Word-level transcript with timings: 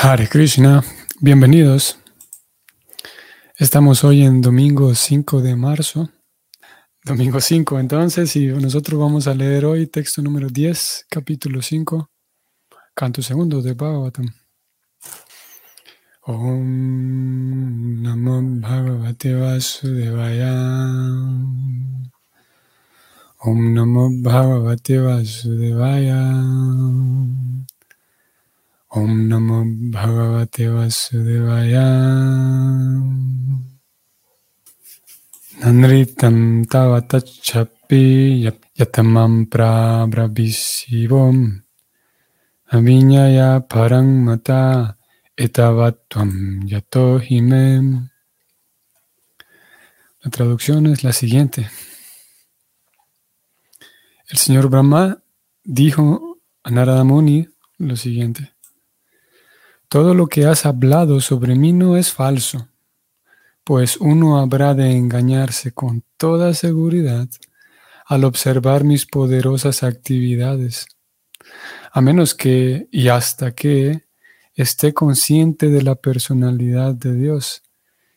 Hare 0.00 0.28
Krishna, 0.28 0.84
bienvenidos. 1.18 1.98
Estamos 3.56 4.04
hoy 4.04 4.22
en 4.22 4.40
domingo 4.40 4.94
5 4.94 5.42
de 5.42 5.56
marzo. 5.56 6.08
Domingo 7.02 7.40
5 7.40 7.80
entonces 7.80 8.36
y 8.36 8.46
nosotros 8.46 9.00
vamos 9.00 9.26
a 9.26 9.34
leer 9.34 9.64
hoy 9.64 9.88
texto 9.88 10.22
número 10.22 10.46
10, 10.50 11.06
capítulo 11.10 11.62
5, 11.62 12.08
canto 12.94 13.22
segundo 13.22 13.60
de 13.60 13.74
Bhagavatam. 13.74 14.26
Om 16.22 18.00
Namo 18.00 18.40
Bhagavate 18.60 19.34
Vasudevaya. 19.34 20.54
Om 23.40 23.74
Namo 23.74 24.10
Bhagavate 24.22 25.00
Vasudevaya. 25.00 26.22
Om 28.90 29.28
Namo 29.28 29.64
Bhagavate 29.92 30.72
Vasudevaya. 30.72 31.84
Nanritam 35.60 36.64
Tavatachapi 36.64 38.48
Yatamam 38.78 39.44
Prabrabhisivom 39.44 41.60
Aviñaya 42.72 43.60
Parang 43.68 44.24
Mata 44.24 44.96
Etavatvam 45.36 46.64
Yatohimem. 46.64 48.08
La 50.24 50.30
traducción 50.30 50.86
es 50.86 51.04
la 51.04 51.12
siguiente. 51.12 51.68
El 54.30 54.38
señor 54.38 54.70
Brahma 54.70 55.22
dijo 55.62 56.38
a 56.62 56.70
Narada 56.70 57.04
Muni 57.04 57.46
lo 57.76 57.94
siguiente. 57.94 58.57
Todo 59.88 60.12
lo 60.12 60.26
que 60.26 60.44
has 60.44 60.66
hablado 60.66 61.22
sobre 61.22 61.54
mí 61.54 61.72
no 61.72 61.96
es 61.96 62.12
falso, 62.12 62.68
pues 63.64 63.96
uno 63.96 64.38
habrá 64.38 64.74
de 64.74 64.92
engañarse 64.94 65.72
con 65.72 66.04
toda 66.18 66.52
seguridad 66.52 67.26
al 68.04 68.24
observar 68.24 68.84
mis 68.84 69.06
poderosas 69.06 69.82
actividades, 69.82 70.86
a 71.90 72.02
menos 72.02 72.34
que 72.34 72.86
y 72.90 73.08
hasta 73.08 73.54
que 73.54 74.04
esté 74.54 74.92
consciente 74.92 75.70
de 75.70 75.80
la 75.80 75.94
personalidad 75.94 76.94
de 76.94 77.14
Dios, 77.14 77.62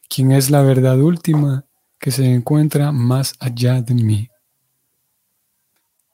quien 0.10 0.34
es 0.34 0.50
la 0.50 0.64
verdad 0.64 1.00
última 1.00 1.66
que 2.00 2.12
se 2.12 2.26
encuentra 2.26 2.92
más 2.92 3.34
allá 3.40 3.82
de 3.82 3.94
mí. 3.94 4.30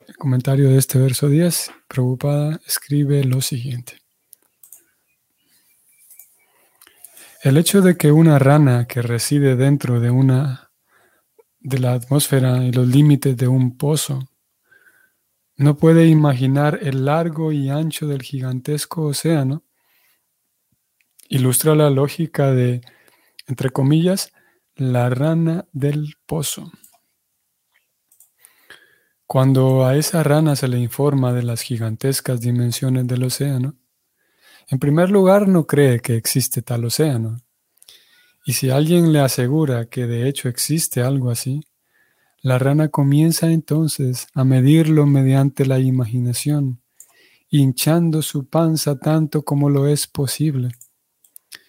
El 0.08 0.18
comentario 0.18 0.70
de 0.70 0.78
este 0.78 1.00
verso 1.00 1.30
10, 1.30 1.72
Prabhupada 1.88 2.60
escribe 2.68 3.24
lo 3.24 3.42
siguiente. 3.42 4.07
El 7.44 7.58
hecho 7.58 7.82
de 7.82 7.98
que 7.98 8.12
una 8.12 8.40
rana 8.40 8.88
que 8.88 9.04
reside 9.04 9.56
dentro 9.56 10.00
de 10.00 10.10
una 10.10 10.72
de 11.60 11.78
la 11.78 11.94
atmósfera 11.94 12.64
y 12.64 12.72
los 12.72 12.88
límites 12.88 13.38
de 13.38 13.48
un 13.48 13.78
pozo 13.78 14.28
no 15.56 15.78
puede 15.78 16.08
imaginar 16.08 16.80
el 16.82 17.06
largo 17.06 17.52
y 17.52 17.70
ancho 17.70 18.08
del 18.08 18.24
gigantesco 18.24 19.04
océano 19.04 19.64
ilustra 21.30 21.76
la 21.76 21.92
lógica 21.92 22.52
de, 22.52 22.82
entre 23.48 23.70
comillas, 23.70 24.32
la 24.76 25.10
rana 25.10 25.68
del 25.74 26.16
pozo. 26.26 26.72
Cuando 29.28 29.86
a 29.86 29.96
esa 29.96 30.24
rana 30.24 30.56
se 30.56 30.68
le 30.68 30.80
informa 30.80 31.34
de 31.34 31.44
las 31.44 31.62
gigantescas 31.62 32.40
dimensiones 32.40 33.06
del 33.08 33.24
océano, 33.24 33.76
en 34.70 34.80
primer 34.80 35.10
lugar, 35.10 35.48
no 35.48 35.66
cree 35.66 36.02
que 36.02 36.16
existe 36.16 36.62
tal 36.62 36.84
océano. 36.84 37.40
Y 38.46 38.54
si 38.54 38.70
alguien 38.70 39.14
le 39.14 39.20
asegura 39.20 39.86
que 39.88 40.08
de 40.08 40.28
hecho 40.28 40.50
existe 40.50 41.02
algo 41.02 41.30
así, 41.30 41.64
la 42.42 42.60
rana 42.60 42.90
comienza 42.90 43.50
entonces 43.52 44.28
a 44.34 44.44
medirlo 44.44 45.06
mediante 45.06 45.66
la 45.66 45.80
imaginación, 45.80 46.82
hinchando 47.50 48.22
su 48.22 48.48
panza 48.48 49.00
tanto 49.00 49.44
como 49.44 49.70
lo 49.70 49.88
es 49.88 50.06
posible, 50.06 50.70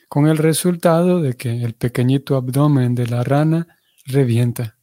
con 0.09 0.27
el 0.27 0.39
resultado 0.39 1.21
de 1.21 1.35
que 1.35 1.63
el 1.63 1.75
pequeñito 1.75 2.37
abdomen 2.37 2.97
de 2.97 3.07
la 3.07 3.23
rana 3.23 3.69
revienta 4.07 4.77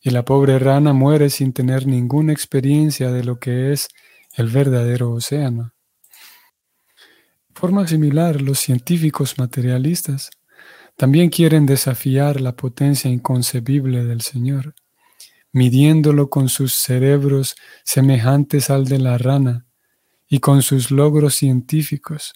y 0.00 0.10
la 0.10 0.24
pobre 0.24 0.58
rana 0.60 0.92
muere 0.92 1.30
sin 1.30 1.52
tener 1.52 1.86
ninguna 1.86 2.32
experiencia 2.32 3.10
de 3.10 3.24
lo 3.24 3.40
que 3.40 3.72
es 3.72 3.88
el 4.36 4.48
verdadero 4.48 5.10
océano 5.10 5.72
forma 7.58 7.88
similar, 7.88 8.40
los 8.40 8.60
científicos 8.60 9.36
materialistas 9.36 10.30
también 10.96 11.28
quieren 11.28 11.66
desafiar 11.66 12.40
la 12.40 12.54
potencia 12.54 13.10
inconcebible 13.10 14.04
del 14.04 14.20
Señor, 14.20 14.76
midiéndolo 15.50 16.30
con 16.30 16.48
sus 16.48 16.74
cerebros 16.74 17.56
semejantes 17.82 18.70
al 18.70 18.84
de 18.84 19.00
la 19.00 19.18
rana 19.18 19.66
y 20.28 20.38
con 20.38 20.62
sus 20.62 20.92
logros 20.92 21.34
científicos. 21.34 22.32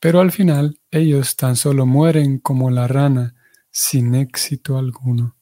Pero 0.00 0.20
al 0.20 0.32
final 0.32 0.80
ellos 0.90 1.36
tan 1.36 1.54
solo 1.54 1.84
mueren 1.84 2.38
como 2.38 2.70
la 2.70 2.88
rana 2.88 3.34
sin 3.70 4.14
éxito 4.14 4.78
alguno. 4.78 5.36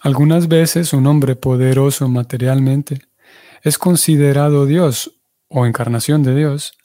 Algunas 0.00 0.48
veces 0.48 0.94
un 0.94 1.06
hombre 1.06 1.36
poderoso 1.36 2.08
materialmente 2.08 3.05
es 3.66 3.78
considerado 3.78 4.64
Dios 4.64 5.18
o 5.48 5.66
encarnación 5.66 6.22
de 6.22 6.36
Dios 6.36 6.78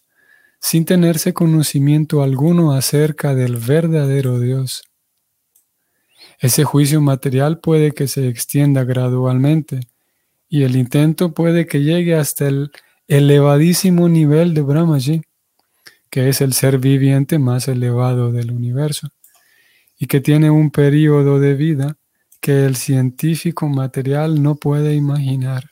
sin 0.60 0.84
tenerse 0.84 1.32
conocimiento 1.32 2.24
alguno 2.24 2.72
acerca 2.72 3.36
del 3.36 3.58
verdadero 3.58 4.40
Dios. 4.40 4.82
Ese 6.40 6.64
juicio 6.64 7.00
material 7.00 7.60
puede 7.60 7.92
que 7.92 8.08
se 8.08 8.28
extienda 8.28 8.84
gradualmente 8.84 9.82
y 10.50 10.64
el 10.64 10.76
intento 10.76 11.36
puede 11.36 11.68
que 11.68 11.84
llegue 11.84 12.16
hasta 12.16 12.48
el 12.48 12.72
elevadísimo 13.08 14.10
nivel 14.10 14.56
de 14.56 14.62
Brahmaji, 14.62 15.22
que 16.10 16.30
es 16.30 16.42
el 16.42 16.54
ser 16.54 16.80
viviente 16.80 17.38
más 17.38 17.68
elevado 17.68 18.32
del 18.32 18.50
universo 18.50 19.10
y 20.00 20.08
que 20.08 20.20
tiene 20.20 20.50
un 20.50 20.72
periodo 20.72 21.40
de 21.40 21.54
vida 21.54 21.98
que 22.40 22.66
el 22.66 22.76
científico 22.76 23.70
material 23.70 24.42
no 24.42 24.56
puede 24.56 24.96
imaginar. 24.96 25.71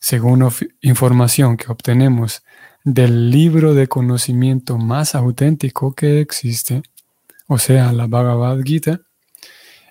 Según 0.00 0.48
información 0.80 1.56
que 1.56 1.70
obtenemos 1.70 2.42
del 2.84 3.30
libro 3.30 3.74
de 3.74 3.88
conocimiento 3.88 4.78
más 4.78 5.14
auténtico 5.14 5.94
que 5.94 6.20
existe, 6.20 6.82
o 7.46 7.58
sea, 7.58 7.92
la 7.92 8.06
Bhagavad 8.06 8.60
Gita, 8.62 9.00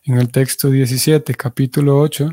en 0.04 0.18
el 0.18 0.32
texto 0.32 0.70
17, 0.70 1.36
capítulo 1.36 2.00
8, 2.00 2.32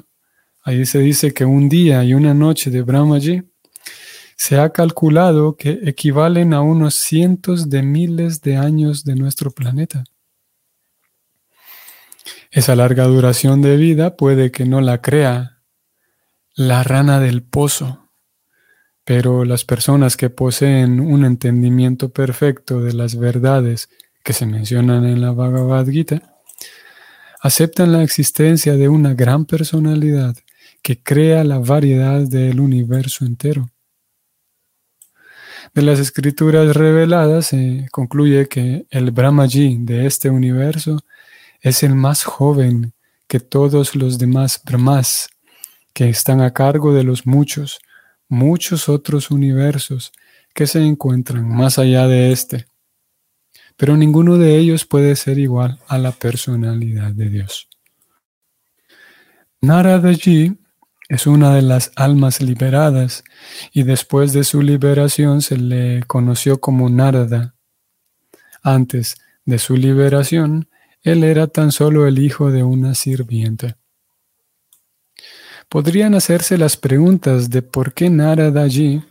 ahí 0.63 0.87
se 0.87 1.01
dice 1.01 1.35
que 1.35 1.45
un 1.45 1.69
día 1.69 2.05
y 2.05 2.15
una 2.15 2.33
noche 2.33 2.71
de 2.71 2.83
Brahmaji 2.83 3.43
se 4.37 4.59
ha 4.59 4.71
calculado 4.71 5.57
que 5.57 5.81
equivalen 5.85 6.55
a 6.55 6.61
unos 6.61 6.95
cientos 6.95 7.71
de 7.71 7.83
miles 7.83 8.41
de 8.43 8.57
años 8.57 9.05
de 9.05 9.17
nuestro 9.17 9.51
planeta. 9.51 10.05
Esa 12.51 12.77
larga 12.77 13.05
duración 13.05 13.63
de 13.63 13.77
vida 13.77 14.17
puede 14.17 14.53
que 14.53 14.65
no 14.65 14.81
la 14.81 15.03
crea 15.03 15.54
la 16.55 16.83
rana 16.83 17.21
del 17.21 17.43
pozo. 17.43 18.11
Pero 19.05 19.45
las 19.45 19.65
personas 19.65 20.17
que 20.17 20.31
poseen 20.31 21.01
un 21.01 21.25
entendimiento 21.25 22.11
perfecto 22.11 22.81
de 22.81 22.95
las 22.95 23.17
verdades 23.17 23.89
que 24.23 24.33
se 24.33 24.47
mencionan 24.47 25.05
en 25.05 25.21
la 25.21 25.33
Bhagavad 25.33 25.87
Gita, 25.87 26.41
aceptan 27.41 27.93
la 27.93 28.03
existencia 28.03 28.75
de 28.75 28.89
una 28.89 29.13
gran 29.13 29.45
personalidad 29.45 30.35
que 30.83 31.03
crea 31.03 31.45
la 31.45 31.59
variedad 31.59 32.21
del 32.23 32.59
universo 32.59 33.27
entero. 33.27 33.71
De 35.75 35.83
las 35.83 35.99
escrituras 35.99 36.75
reveladas 36.75 37.47
se 37.47 37.87
concluye 37.91 38.49
que 38.49 38.87
el 38.91 39.11
Brahmaji 39.11 39.79
de 39.81 40.07
este 40.07 40.31
universo 40.31 41.01
es 41.61 41.83
el 41.83 41.95
más 41.95 42.25
joven 42.25 42.95
que 43.27 43.41
todos 43.41 43.95
los 43.95 44.19
demás 44.19 44.61
Brahmas 44.65 45.29
que 45.95 46.09
están 46.09 46.43
a 46.43 46.53
cargo 46.53 46.93
de 46.93 47.05
los 47.05 47.27
muchos, 47.27 47.79
muchos 48.29 48.89
otros 48.89 49.31
universos 49.31 50.13
que 50.53 50.67
se 50.67 50.85
encuentran 50.85 51.49
más 51.49 51.79
allá 51.79 52.07
de 52.07 52.33
este. 52.33 52.67
Pero 53.77 53.97
ninguno 53.97 54.37
de 54.37 54.57
ellos 54.59 54.85
puede 54.85 55.17
ser 55.17 55.39
igual 55.39 55.79
a 55.89 55.99
la 55.99 56.13
personalidad 56.13 57.13
de 57.13 57.31
Dios. 57.31 57.69
Naradaji 59.61 60.59
es 61.09 61.27
una 61.27 61.55
de 61.55 61.63
las 61.63 61.93
almas 61.97 62.41
liberadas 62.41 63.25
y 63.73 63.83
después 63.85 64.33
de 64.33 64.45
su 64.45 64.63
liberación 64.63 65.43
se 65.43 65.57
le 65.57 66.03
conoció 66.07 66.61
como 66.61 66.89
Narada. 66.89 67.55
Antes 68.63 69.17
de 69.45 69.59
su 69.59 69.77
liberación, 69.77 70.69
él 71.03 71.23
era 71.23 71.47
tan 71.47 71.71
solo 71.73 72.07
el 72.07 72.19
hijo 72.19 72.51
de 72.51 72.63
una 72.63 72.95
sirviente. 72.95 73.77
Podrían 75.75 76.15
hacerse 76.15 76.57
las 76.57 76.77
preguntas 76.77 77.51
de 77.51 77.61
por 77.61 77.95
qué 77.95 78.09
Narada 78.09 78.63
allí 78.63 79.03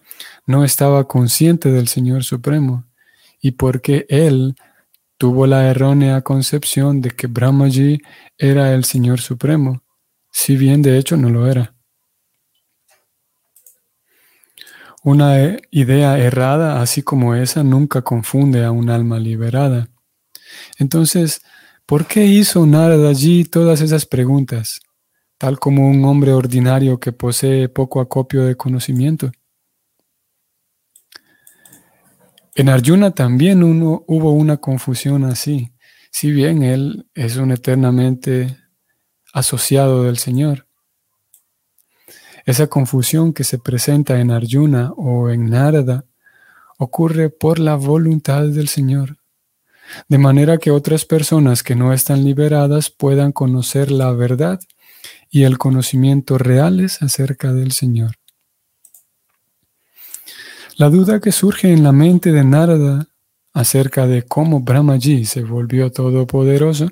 no 0.46 0.64
estaba 0.64 1.10
consciente 1.10 1.74
del 1.74 1.90
Señor 1.90 2.24
Supremo 2.24 2.86
y 3.42 3.52
por 3.52 3.82
qué 3.82 4.06
él 4.08 4.56
tuvo 5.18 5.46
la 5.46 5.70
errónea 5.70 6.22
concepción 6.22 7.02
de 7.02 7.12
que 7.12 7.28
Brahmaji 7.28 8.00
era 8.38 8.74
el 8.74 8.86
Señor 8.86 9.20
Supremo, 9.20 9.84
si 10.32 10.56
bien 10.56 10.82
de 10.82 10.98
hecho 10.98 11.18
no 11.18 11.30
lo 11.30 11.52
era. 11.52 11.76
Una 15.04 15.58
idea 15.70 16.18
errada, 16.18 16.82
así 16.82 17.04
como 17.04 17.36
esa, 17.36 17.66
nunca 17.66 18.04
confunde 18.04 18.64
a 18.64 18.72
un 18.72 18.90
alma 18.90 19.20
liberada. 19.20 19.90
Entonces, 20.80 21.42
¿por 21.86 22.08
qué 22.08 22.24
hizo 22.24 22.66
Narada 22.66 23.10
allí 23.10 23.44
todas 23.44 23.82
esas 23.82 24.06
preguntas, 24.06 24.80
tal 25.44 25.60
como 25.60 25.90
un 25.90 26.06
hombre 26.06 26.32
ordinario 26.32 27.02
que 27.02 27.12
posee 27.12 27.68
poco 27.68 28.00
acopio 28.00 28.46
de 28.46 28.56
conocimiento? 28.56 29.30
En 32.56 32.70
Arjuna 32.70 33.12
también 33.12 33.62
uno, 33.62 34.06
hubo 34.08 34.32
una 34.32 34.56
confusión 34.56 35.26
así, 35.26 35.74
si 36.12 36.32
bien 36.32 36.64
él 36.64 37.10
es 37.14 37.36
un 37.36 37.52
eternamente 37.52 38.58
asociado 39.34 40.04
del 40.04 40.18
Señor. 40.18 40.66
Esa 42.46 42.68
confusión 42.68 43.34
que 43.34 43.44
se 43.44 43.60
presenta 43.60 44.22
en 44.22 44.32
Arjuna 44.32 44.94
o 44.96 45.30
en 45.30 45.50
Narada 45.50 46.06
ocurre 46.78 47.30
por 47.30 47.60
la 47.60 47.76
voluntad 47.76 48.44
del 48.44 48.70
Señor, 48.70 49.18
de 50.08 50.20
manera 50.20 50.58
que 50.58 50.72
otras 50.72 51.04
personas 51.04 51.64
que 51.64 51.76
no 51.76 51.92
están 51.92 52.24
liberadas 52.24 52.90
puedan 52.90 53.34
conocer 53.34 53.92
la 53.92 54.14
verdad 54.14 54.62
y 55.34 55.46
el 55.46 55.58
conocimiento 55.58 56.38
reales 56.38 57.02
acerca 57.02 57.54
del 57.54 57.72
Señor. 57.72 58.12
La 60.78 60.92
duda 60.92 61.20
que 61.20 61.32
surge 61.32 61.74
en 61.74 61.84
la 61.84 61.92
mente 61.92 62.32
de 62.32 62.44
Narada 62.44 63.08
acerca 63.52 64.06
de 64.06 64.22
cómo 64.22 64.60
Brahmaji 64.60 65.26
se 65.26 65.42
volvió 65.42 65.92
todopoderoso 65.92 66.92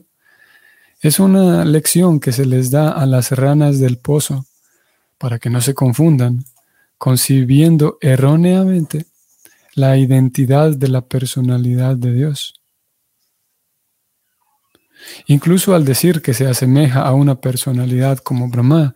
es 1.01 1.19
una 1.19 1.63
lección 1.65 2.19
que 2.19 2.31
se 2.31 2.47
les 2.47 2.71
da 2.71 2.89
a 2.89 3.05
las 3.05 3.31
ranas 3.31 3.79
del 3.79 3.99
pozo 3.99 4.47
para 5.19 5.37
que 5.37 5.51
no 5.51 5.61
se 5.61 5.75
confundan, 5.75 6.43
concibiendo 6.97 7.99
erróneamente 8.01 9.05
la 9.75 9.97
identidad 9.97 10.75
de 10.75 10.87
la 10.87 11.01
personalidad 11.01 11.95
de 11.95 12.11
Dios. 12.11 12.60
Incluso 15.27 15.75
al 15.75 15.85
decir 15.85 16.21
que 16.21 16.33
se 16.33 16.47
asemeja 16.47 17.01
a 17.01 17.13
una 17.13 17.39
personalidad 17.39 18.19
como 18.19 18.49
Brahma, 18.49 18.95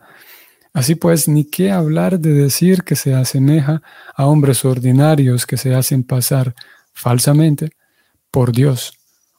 Así 0.76 0.94
pues, 0.94 1.26
ni 1.26 1.46
qué 1.46 1.70
hablar 1.70 2.20
de 2.20 2.34
decir 2.34 2.82
que 2.82 2.96
se 2.96 3.14
asemeja 3.14 3.80
a 4.14 4.26
hombres 4.26 4.62
ordinarios 4.62 5.46
que 5.46 5.56
se 5.56 5.74
hacen 5.74 6.04
pasar 6.04 6.54
falsamente 6.92 7.70
por 8.30 8.52
Dios 8.52 8.92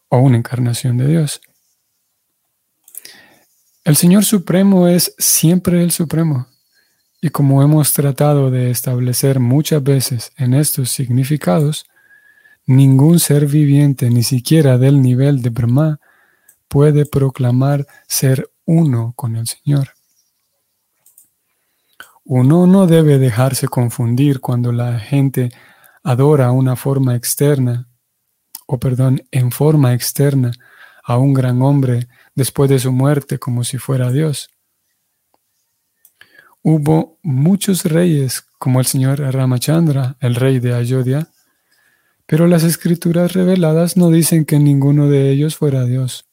o 0.10 0.18
una 0.18 0.38
encarnación 0.38 0.98
de 0.98 1.08
Dios. 1.08 1.40
El 3.84 3.96
Señor 3.96 4.26
Supremo 4.26 4.88
es 4.88 5.14
siempre 5.20 5.84
el 5.84 5.92
Supremo. 5.92 6.48
Y 7.22 7.30
como 7.30 7.62
hemos 7.62 7.94
tratado 7.94 8.50
de 8.50 8.72
establecer 8.72 9.40
muchas 9.40 9.84
veces 9.84 10.32
en 10.38 10.56
estos 10.56 10.90
significados, 10.90 11.86
ningún 12.66 13.20
ser 13.20 13.46
viviente, 13.46 14.10
ni 14.10 14.24
siquiera 14.24 14.80
del 14.80 15.04
nivel 15.04 15.44
de 15.44 15.52
Brahma, 15.52 16.00
puede 16.68 17.06
proclamar 17.06 17.88
ser 18.08 18.50
uno 18.66 19.14
con 19.16 19.36
el 19.36 19.48
Señor. 19.48 19.90
Uno 22.24 22.68
no 22.68 22.88
debe 22.88 23.20
dejarse 23.20 23.68
confundir 23.68 24.42
cuando 24.42 24.74
la 24.74 25.00
gente 25.00 25.52
adora 26.04 26.52
una 26.52 26.76
forma 26.76 27.16
externa, 27.16 27.88
o 28.66 28.80
perdón, 28.80 29.24
en 29.32 29.52
forma 29.52 29.94
externa 29.94 30.52
a 31.04 31.18
un 31.18 31.34
gran 31.34 31.62
hombre 31.62 32.10
después 32.36 32.70
de 32.70 32.80
su 32.80 32.92
muerte 32.92 33.40
como 33.40 33.64
si 33.64 33.78
fuera 33.78 34.12
Dios. 34.12 34.50
Hubo 36.62 37.18
muchos 37.24 37.86
reyes 37.86 38.42
como 38.60 38.82
el 38.82 38.86
señor 38.86 39.20
Ramachandra, 39.20 40.18
el 40.20 40.36
rey 40.36 40.60
de 40.60 40.74
Ayodhya, 40.74 41.30
pero 42.26 42.46
las 42.46 42.64
escrituras 42.64 43.32
reveladas 43.32 43.96
no 43.96 44.12
dicen 44.12 44.44
que 44.44 44.60
ninguno 44.60 45.08
de 45.08 45.32
ellos 45.32 45.56
fuera 45.56 45.86
Dios. 45.86 46.27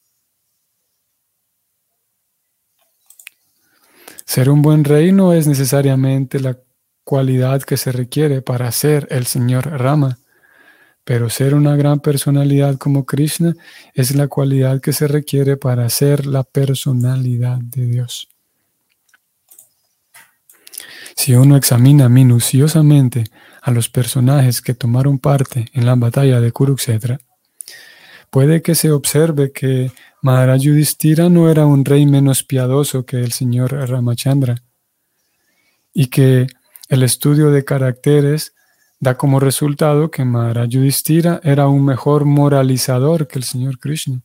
Ser 4.25 4.49
un 4.49 4.61
buen 4.61 4.83
rey 4.83 5.11
no 5.11 5.33
es 5.33 5.47
necesariamente 5.47 6.39
la 6.39 6.57
cualidad 7.03 7.61
que 7.61 7.77
se 7.77 7.91
requiere 7.91 8.41
para 8.41 8.71
ser 8.71 9.07
el 9.11 9.27
señor 9.27 9.67
Rama, 9.67 10.17
pero 11.03 11.29
ser 11.29 11.53
una 11.53 11.75
gran 11.75 11.99
personalidad 11.99 12.77
como 12.77 13.05
Krishna 13.05 13.55
es 13.93 14.15
la 14.15 14.27
cualidad 14.27 14.81
que 14.81 14.91
se 14.91 15.07
requiere 15.07 15.55
para 15.55 15.87
ser 15.89 16.25
la 16.25 16.43
personalidad 16.43 17.59
de 17.59 17.85
Dios. 17.85 18.27
Si 21.15 21.33
uno 21.35 21.55
examina 21.55 22.09
minuciosamente 22.09 23.23
a 23.61 23.71
los 23.71 23.87
personajes 23.89 24.61
que 24.61 24.73
tomaron 24.73 25.19
parte 25.19 25.67
en 25.73 25.85
la 25.85 25.95
batalla 25.95 26.41
de 26.41 26.51
Kurukshetra, 26.51 27.19
puede 28.35 28.61
que 28.61 28.75
se 28.75 28.91
observe 28.91 29.53
que 29.53 29.93
Maharaj 30.21 30.59
Yudhishthira 30.59 31.29
no 31.29 31.49
era 31.49 31.65
un 31.65 31.85
rey 31.85 32.05
menos 32.05 32.43
piadoso 32.43 33.05
que 33.05 33.21
el 33.21 33.31
señor 33.31 33.71
Ramachandra 33.71 34.61
y 35.93 36.07
que 36.07 36.47
el 36.89 37.03
estudio 37.03 37.49
de 37.51 37.63
caracteres 37.63 38.53
da 38.99 39.15
como 39.15 39.39
resultado 39.39 40.11
que 40.11 40.25
Maharaj 40.25 40.67
Yudhishthira 40.67 41.39
era 41.45 41.69
un 41.69 41.85
mejor 41.85 42.25
moralizador 42.25 43.25
que 43.29 43.39
el 43.39 43.45
señor 43.45 43.79
Krishna. 43.79 44.21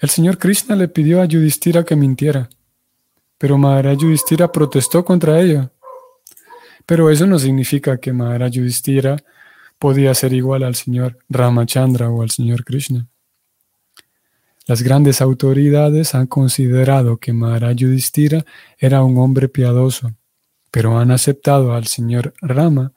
El 0.00 0.08
señor 0.08 0.38
Krishna 0.38 0.76
le 0.76 0.88
pidió 0.88 1.20
a 1.20 1.26
Yudhishthira 1.26 1.84
que 1.84 1.94
mintiera, 1.94 2.48
pero 3.36 3.58
Maharaj 3.58 3.98
Yudhishthira 3.98 4.50
protestó 4.50 5.04
contra 5.04 5.38
ello. 5.42 5.70
Pero 6.86 7.10
eso 7.10 7.26
no 7.26 7.38
significa 7.38 7.98
que 7.98 8.14
Maharaj 8.14 8.52
Yudhishthira 8.52 9.22
podía 9.78 10.14
ser 10.14 10.32
igual 10.32 10.62
al 10.62 10.74
señor 10.74 11.18
Ramachandra 11.28 12.10
o 12.10 12.22
al 12.22 12.30
señor 12.30 12.64
Krishna. 12.64 13.06
Las 14.66 14.82
grandes 14.82 15.22
autoridades 15.22 16.14
han 16.14 16.26
considerado 16.26 17.16
que 17.16 17.32
Maharaj 17.32 17.76
Yudhishthira 17.76 18.44
era 18.76 19.02
un 19.02 19.16
hombre 19.18 19.48
piadoso, 19.48 20.12
pero 20.70 20.98
han 20.98 21.10
aceptado 21.10 21.72
al 21.72 21.86
señor 21.86 22.34
Rama 22.42 22.92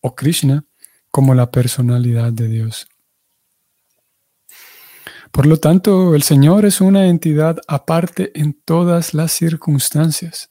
o 0.00 0.14
Krishna 0.14 0.64
como 1.10 1.34
la 1.34 1.50
personalidad 1.50 2.32
de 2.32 2.48
Dios. 2.48 2.86
Por 5.32 5.46
lo 5.46 5.58
tanto, 5.58 6.14
el 6.14 6.22
Señor 6.22 6.64
es 6.64 6.80
una 6.80 7.06
entidad 7.06 7.58
aparte 7.68 8.32
en 8.34 8.52
todas 8.52 9.14
las 9.14 9.30
circunstancias 9.30 10.50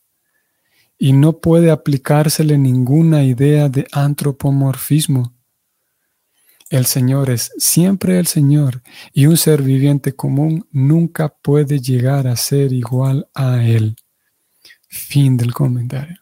y 0.97 1.13
no 1.13 1.39
puede 1.39 1.71
aplicársele 1.71 2.57
ninguna 2.57 3.23
idea 3.23 3.67
de 3.67 3.87
antropomorfismo 3.91 5.33
el 6.69 6.85
Señor 6.85 7.31
es 7.31 7.51
siempre 7.57 8.19
el 8.19 8.27
Señor 8.27 8.83
y 9.11 9.25
un 9.25 9.37
ser 9.37 9.63
viviente 9.63 10.15
común 10.15 10.67
nunca 10.71 11.29
puede 11.29 11.79
llegar 11.79 12.27
a 12.27 12.35
ser 12.35 12.71
igual 12.73 13.27
a 13.33 13.63
Él. 13.63 13.95
Fin 14.87 15.35
del 15.35 15.53
comentario. 15.53 16.19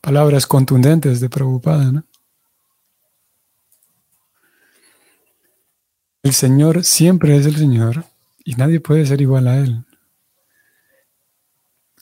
Palabras 0.00 0.46
contundentes 0.46 1.20
de 1.20 1.30
Prabhupada. 1.30 2.04
El 6.22 6.34
Señor 6.34 6.84
siempre 6.84 7.36
es 7.36 7.46
el 7.46 7.56
Señor 7.56 8.04
y 8.44 8.56
nadie 8.56 8.78
puede 8.78 9.06
ser 9.06 9.22
igual 9.22 9.48
a 9.48 9.56
Él. 9.56 9.84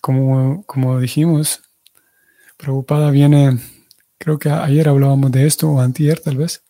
Como, 0.01 0.65
como 0.65 0.99
dijimos, 0.99 1.63
Prabhupada 2.57 3.13
viene 3.13 3.59
Creo 4.19 4.39
que 4.39 4.51
ayer 4.51 4.89
hablábamos 4.89 5.31
de 5.31 5.47
esto, 5.47 5.71
o 5.71 5.81
antier 5.81 6.21
tal 6.21 6.37
vez. 6.37 6.63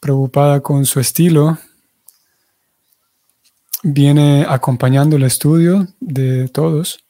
Preocupada 0.00 0.60
con 0.60 0.84
su 0.84 1.00
estilo, 1.00 1.58
viene 3.82 4.44
acompañando 4.48 5.16
el 5.16 5.22
estudio 5.24 5.88
de 6.00 6.48
todos 6.48 7.04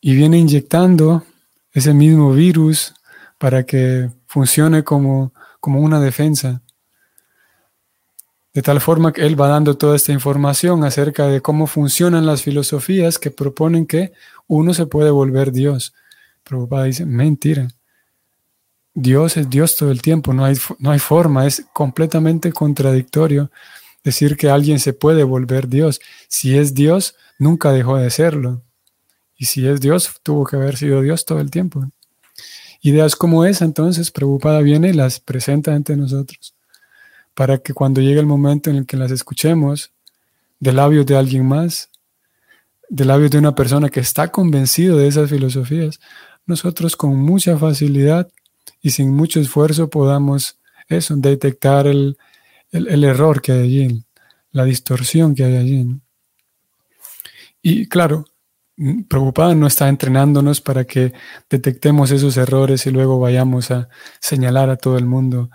y 0.00 0.14
viene 0.14 0.38
inyectando 0.38 1.24
ese 1.72 1.94
mismo 1.94 2.32
virus 2.32 2.94
para 3.38 3.64
que 3.64 4.10
funcione 4.26 4.82
como, 4.82 5.32
como 5.60 5.80
una 5.80 6.00
defensa. 6.00 6.62
De 8.52 8.62
tal 8.62 8.80
forma 8.80 9.12
que 9.12 9.26
él 9.26 9.38
va 9.38 9.48
dando 9.48 9.76
toda 9.76 9.96
esta 9.96 10.12
información 10.12 10.82
acerca 10.84 11.26
de 11.26 11.42
cómo 11.42 11.66
funcionan 11.66 12.24
las 12.24 12.42
filosofías 12.42 13.18
que 13.18 13.30
proponen 13.30 13.86
que 13.86 14.12
uno 14.46 14.72
se 14.72 14.86
puede 14.86 15.10
volver 15.10 15.52
Dios. 15.52 15.92
Preocupada 16.42 16.84
dice, 16.84 17.04
mentira. 17.04 17.68
Dios 18.98 19.36
es 19.36 19.50
Dios 19.50 19.76
todo 19.76 19.90
el 19.90 20.00
tiempo, 20.00 20.32
no 20.32 20.46
hay, 20.46 20.56
no 20.78 20.90
hay 20.90 20.98
forma, 20.98 21.46
es 21.46 21.66
completamente 21.74 22.50
contradictorio 22.50 23.50
decir 24.02 24.38
que 24.38 24.48
alguien 24.48 24.80
se 24.80 24.94
puede 24.94 25.22
volver 25.22 25.68
Dios. 25.68 26.00
Si 26.28 26.56
es 26.56 26.72
Dios, 26.72 27.14
nunca 27.38 27.72
dejó 27.72 27.98
de 27.98 28.08
serlo. 28.08 28.62
Y 29.36 29.44
si 29.44 29.68
es 29.68 29.82
Dios, 29.82 30.10
tuvo 30.22 30.46
que 30.46 30.56
haber 30.56 30.78
sido 30.78 31.02
Dios 31.02 31.26
todo 31.26 31.40
el 31.40 31.50
tiempo. 31.50 31.84
Ideas 32.80 33.16
como 33.16 33.44
esa, 33.44 33.66
entonces, 33.66 34.10
preocupada 34.10 34.62
viene 34.62 34.88
y 34.88 34.92
las 34.94 35.20
presenta 35.20 35.74
ante 35.74 35.94
nosotros, 35.94 36.54
para 37.34 37.58
que 37.58 37.74
cuando 37.74 38.00
llegue 38.00 38.20
el 38.20 38.26
momento 38.26 38.70
en 38.70 38.76
el 38.76 38.86
que 38.86 38.96
las 38.96 39.10
escuchemos 39.10 39.92
de 40.58 40.72
labios 40.72 41.04
de 41.04 41.18
alguien 41.18 41.46
más, 41.46 41.90
de 42.88 43.04
labios 43.04 43.30
de 43.30 43.38
una 43.38 43.54
persona 43.54 43.90
que 43.90 44.00
está 44.00 44.32
convencido 44.32 44.96
de 44.96 45.06
esas 45.06 45.28
filosofías, 45.28 46.00
nosotros 46.46 46.96
con 46.96 47.14
mucha 47.14 47.58
facilidad 47.58 48.30
y 48.80 48.90
sin 48.90 49.14
mucho 49.14 49.40
esfuerzo 49.40 49.90
podamos 49.90 50.58
eso, 50.88 51.16
detectar 51.16 51.86
el, 51.86 52.16
el, 52.70 53.04
error 53.04 53.42
que 53.42 53.52
hay 53.52 53.60
allí, 53.60 54.04
la 54.52 54.64
distorsión 54.64 55.34
que 55.34 55.44
hay 55.44 55.56
allí. 55.56 56.00
Y 57.62 57.88
claro, 57.88 58.24
mm, 58.76 59.02
preocupada 59.02 59.54
no 59.54 59.66
está 59.66 59.88
entrenándonos 59.88 60.60
para 60.60 60.84
que 60.84 61.12
detectemos 61.50 62.10
esos 62.10 62.36
errores 62.36 62.86
y 62.86 62.90
luego 62.90 63.18
vayamos 63.18 63.70
a 63.70 63.88
señalar 64.20 64.70
a 64.70 64.76
todo 64.76 64.98
el 64.98 65.06
mundo 65.06 65.50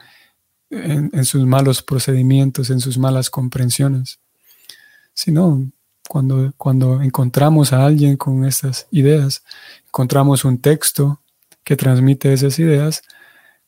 en, 0.69 1.25
sus 1.25 1.45
malos 1.45 1.81
procedimientos, 1.83 2.69
en 2.69 2.79
sus 2.79 2.97
malas 2.97 3.29
comprensiones, 3.29 4.19
sino 5.13 5.69
cuando, 6.07 6.53
cuando 6.57 7.01
encontramos 7.01 7.73
a 7.73 7.85
alguien 7.85 8.17
con 8.17 8.45
estas 8.45 8.87
ideas, 8.91 9.43
encontramos 9.87 10.45
un 10.45 10.59
texto 10.59 11.20
que 11.63 11.75
transmite 11.75 12.33
esas 12.33 12.57
ideas, 12.59 13.03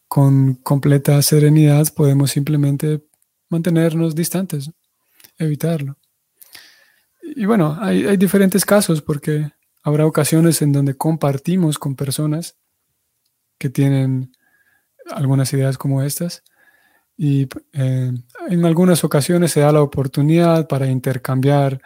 con 0.08 0.56
completa 0.56 1.22
serenidad 1.22 1.88
podemos 1.96 2.32
simplemente 2.32 3.04
mantenernos 3.50 4.16
distantes, 4.16 4.72
evitarlo. 5.38 5.98
Y 7.36 7.46
bueno, 7.46 7.78
hay, 7.80 8.18
diferentes 8.18 8.66
casos 8.66 9.02
porque 9.02 9.52
habrá 9.82 10.06
ocasiones 10.06 10.62
en 10.62 10.72
donde 10.72 10.96
compartimos 10.96 11.80
con 11.80 11.96
personas 11.96 12.58
que 13.58 13.70
tienen 13.70 14.36
algunas 15.10 15.52
ideas 15.54 15.78
como 15.78 16.04
estas 16.04 16.44
y 17.18 17.48
eh, 17.74 18.12
en 18.50 18.66
algunas 18.66 19.04
ocasiones 19.04 19.52
se 19.52 19.62
da 19.62 19.72
la 19.72 19.82
oportunidad 19.82 20.68
para 20.68 20.88
intercambiar 20.88 21.82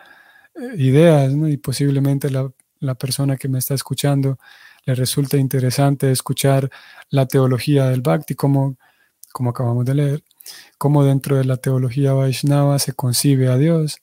eh, 0.55 0.75
ideas 0.77 1.33
y 1.33 1.57
posiblemente 1.57 2.29
la, 2.29 2.51
la, 2.79 2.95
persona 2.95 3.37
que 3.37 3.47
me 3.47 3.59
está 3.59 3.73
escuchando 3.73 4.37
le 4.87 4.95
resulta 4.95 5.37
interesante 5.37 6.09
escuchar 6.11 6.71
la 7.09 7.25
teología 7.27 7.89
del 7.89 8.01
Bhakti 8.01 8.35
como, 8.35 8.77
como 9.33 9.49
acabamos 9.49 9.85
de 9.85 9.93
leer 9.93 10.23
cómo 10.77 11.03
dentro 11.03 11.35
de 11.35 11.43
la 11.43 11.57
teología 11.57 12.13
Vaishnava 12.13 12.79
se 12.79 12.93
concibe 12.93 13.49
a 13.49 13.57
Dios. 13.57 13.97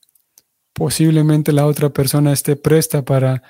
Posiblemente 0.74 1.52
la 1.52 1.66
otra 1.66 1.88
persona 1.88 2.34
esté 2.34 2.54
presta 2.54 3.02
para, 3.02 3.42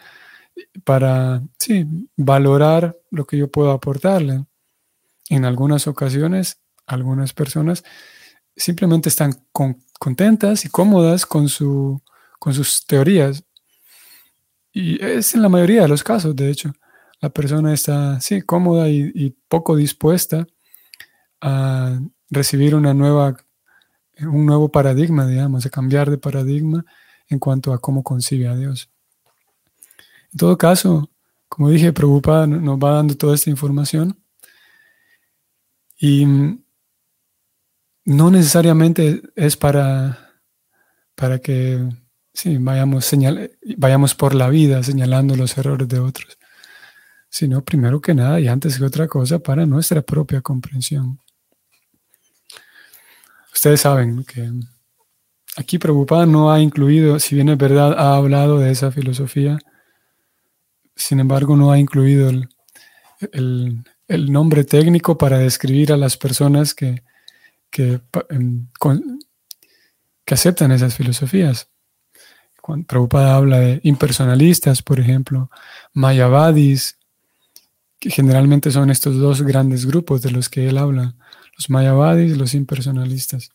para 0.84 1.42
sí, 1.58 2.08
valorar 2.16 2.96
lo 3.10 3.26
que 3.26 3.36
yo 3.36 3.50
puedo 3.50 3.72
aportarle. 3.72 4.44
En 5.28 5.44
algunas 5.44 5.88
ocasiones, 5.88 6.60
algunas 6.86 7.32
personas 7.32 7.82
simplemente 8.54 9.08
están 9.08 9.32
contentas 9.98 10.64
y 10.64 10.68
cómodas 10.68 11.26
con, 11.26 11.48
su, 11.48 12.00
con 12.38 12.54
sus 12.54 12.86
teorías. 12.86 13.42
Y 14.72 15.04
es 15.04 15.34
en 15.34 15.42
la 15.42 15.48
mayoría 15.48 15.82
de 15.82 15.88
los 15.88 16.04
casos, 16.04 16.36
de 16.36 16.48
hecho. 16.48 16.72
La 17.20 17.30
persona 17.30 17.72
está, 17.72 18.20
sí, 18.20 18.42
cómoda 18.42 18.88
y 18.88 19.34
poco 19.48 19.76
dispuesta 19.76 20.46
a 21.40 22.00
recibir 22.30 22.74
una 22.74 22.94
nueva, 22.94 23.36
un 24.20 24.46
nuevo 24.46 24.70
paradigma, 24.70 25.26
digamos, 25.26 25.64
de 25.64 25.70
cambiar 25.70 26.10
de 26.10 26.18
paradigma 26.18 26.84
en 27.28 27.38
cuanto 27.38 27.72
a 27.72 27.78
cómo 27.78 28.02
concibe 28.02 28.48
a 28.48 28.56
Dios. 28.56 28.90
En 30.32 30.38
todo 30.38 30.56
caso, 30.56 31.10
como 31.48 31.70
dije, 31.70 31.92
preocupada 31.92 32.46
nos 32.46 32.78
va 32.78 32.92
dando 32.92 33.16
toda 33.16 33.34
esta 33.34 33.50
información 33.50 34.18
y 36.00 36.26
no 38.06 38.30
necesariamente 38.30 39.22
es 39.36 39.56
para, 39.56 40.32
para 41.14 41.38
que 41.38 41.88
vayamos, 42.58 43.04
señal, 43.04 43.50
vayamos 43.76 44.14
por 44.14 44.34
la 44.34 44.48
vida 44.48 44.82
señalando 44.82 45.36
los 45.36 45.56
errores 45.56 45.88
de 45.88 46.00
otros, 46.00 46.38
sino 47.34 47.64
primero 47.64 48.00
que 48.00 48.14
nada 48.14 48.38
y 48.38 48.46
antes 48.46 48.78
que 48.78 48.84
otra 48.84 49.08
cosa 49.08 49.40
para 49.40 49.66
nuestra 49.66 50.02
propia 50.02 50.40
comprensión. 50.40 51.18
Ustedes 53.52 53.80
saben 53.80 54.22
que 54.22 54.48
aquí 55.56 55.78
Preocupada 55.78 56.26
no 56.26 56.52
ha 56.52 56.60
incluido, 56.60 57.18
si 57.18 57.34
bien 57.34 57.48
es 57.48 57.58
verdad, 57.58 57.98
ha 57.98 58.14
hablado 58.14 58.60
de 58.60 58.70
esa 58.70 58.92
filosofía, 58.92 59.58
sin 60.94 61.18
embargo 61.18 61.56
no 61.56 61.72
ha 61.72 61.78
incluido 61.80 62.30
el, 63.32 63.84
nombre 64.08 64.62
técnico 64.62 65.18
para 65.18 65.38
describir 65.38 65.92
a 65.92 65.96
las 65.96 66.16
personas 66.16 66.72
que, 66.72 67.02
que, 67.68 68.00
em, 68.30 68.68
que 70.24 70.34
aceptan 70.34 70.70
esas 70.70 70.94
filosofías. 70.94 71.68
Cuando 72.62 72.86
Prabhupada 72.86 73.34
habla 73.34 73.58
de 73.58 73.80
impersonalistas, 73.82 74.82
por 74.82 75.00
ejemplo, 75.00 75.50
mayavadis, 75.94 76.96
generalmente 78.10 78.70
son 78.70 78.90
estos 78.90 79.16
dos 79.16 79.42
grandes 79.42 79.86
grupos 79.86 80.22
de 80.22 80.30
los 80.30 80.48
que 80.48 80.68
él 80.68 80.78
habla 80.78 81.14
los 81.56 81.70
mayavadis, 81.70 82.36
los 82.36 82.54
impersonalistas. 82.54 83.50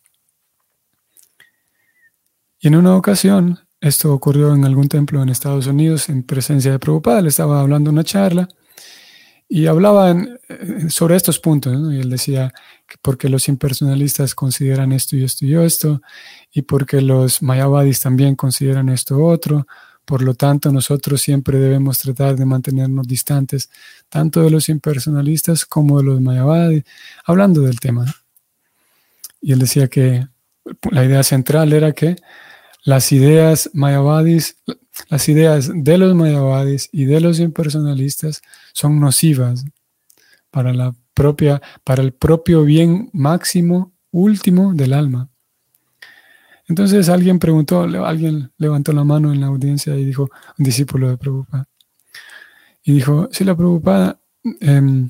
Y 2.60 2.68
en 2.68 2.76
una 2.76 2.96
ocasión, 2.96 3.60
esto 3.82 4.14
ocurrió 4.14 4.54
en 4.54 4.66
algún 4.66 4.90
templo 4.90 5.22
en 5.22 5.30
Estados 5.30 5.68
Unidos 5.68 6.10
en 6.10 6.24
presencia 6.24 6.72
de 6.72 6.80
Prabhupada, 6.80 7.22
le 7.22 7.30
estaba 7.30 7.62
hablando 7.62 7.92
una 7.92 8.04
charla 8.04 8.50
y 9.48 9.66
hablaba 9.66 10.16
sobre 10.90 11.16
estos 11.16 11.40
puntos, 11.40 11.76
y 11.92 12.00
él 12.00 12.10
decía 12.10 12.54
que 12.88 12.98
porque 13.02 13.30
los 13.30 13.48
impersonalistas 13.48 14.36
consideran 14.36 14.92
esto 14.92 15.16
y 15.16 15.24
esto 15.24 15.46
y 15.46 15.56
esto, 15.56 16.02
y 16.52 16.62
porque 16.62 17.02
los 17.02 17.42
mayavadis 17.42 18.00
también 18.00 18.36
consideran 18.36 18.90
esto 18.90 19.18
otro, 19.24 19.66
por 20.10 20.24
lo 20.24 20.34
tanto, 20.34 20.72
nosotros 20.72 21.22
siempre 21.22 21.60
debemos 21.60 22.00
tratar 22.00 22.36
de 22.36 22.44
mantenernos 22.44 23.08
distantes 23.08 23.70
tanto 24.10 24.42
de 24.42 24.50
los 24.50 24.68
impersonalistas 24.68 25.68
como 25.68 26.00
de 26.00 26.04
los 26.04 26.20
mayavadis, 26.20 26.84
hablando 27.26 27.62
del 27.62 27.80
tema. 27.80 28.06
Y 29.40 29.52
él 29.52 29.60
decía 29.60 29.88
que 29.88 30.28
la 30.90 31.06
idea 31.06 31.22
central 31.22 31.74
era 31.74 31.92
que 31.92 32.16
las 32.84 33.12
ideas 33.12 33.70
mayavadis, 33.74 34.58
las 35.10 35.30
ideas 35.30 35.70
de 35.72 35.98
los 36.00 36.16
mayavadis 36.16 36.90
y 36.92 37.06
de 37.06 37.22
los 37.22 37.40
impersonalistas 37.40 38.42
son 38.74 39.00
nocivas 39.00 39.64
para 40.50 40.74
la 40.74 40.96
propia, 41.14 41.62
para 41.84 42.02
el 42.02 42.14
propio 42.14 42.64
bien 42.64 43.12
máximo 43.14 43.94
último 44.10 44.74
del 44.74 44.94
alma. 44.94 45.30
Entonces 46.70 47.10
alguien 47.10 47.40
preguntó, 47.40 47.82
alguien 47.82 48.52
levantó 48.58 48.94
la 48.94 49.04
mano 49.04 49.34
en 49.34 49.42
la 49.42 49.48
audiencia 49.48 49.96
y 49.96 50.06
dijo, 50.06 50.30
un 50.58 50.64
discípulo 50.64 51.10
de 51.10 51.18
Prabhupada, 51.18 51.68
y 52.84 52.94
dijo, 52.94 53.28
si 53.32 53.44
la 53.44 53.58
Prabhupada, 53.58 54.22
em, 54.62 55.10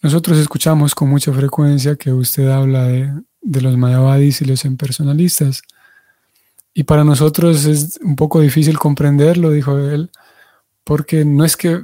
nosotros 0.00 0.38
escuchamos 0.38 0.94
con 0.94 1.10
mucha 1.10 1.32
frecuencia 1.32 1.96
que 1.96 2.12
usted 2.12 2.48
habla 2.48 2.84
de, 2.84 3.12
de 3.42 3.60
los 3.60 3.76
mayavadis 3.76 4.40
y 4.40 4.44
los 4.44 4.64
impersonalistas, 4.64 5.62
y 6.72 6.84
para 6.84 7.02
nosotros 7.02 7.64
es 7.64 7.98
un 8.00 8.14
poco 8.14 8.40
difícil 8.40 8.78
comprenderlo, 8.78 9.50
dijo 9.50 9.78
él, 9.78 10.10
porque 10.84 11.24
no 11.24 11.44
es 11.44 11.56
que 11.56 11.82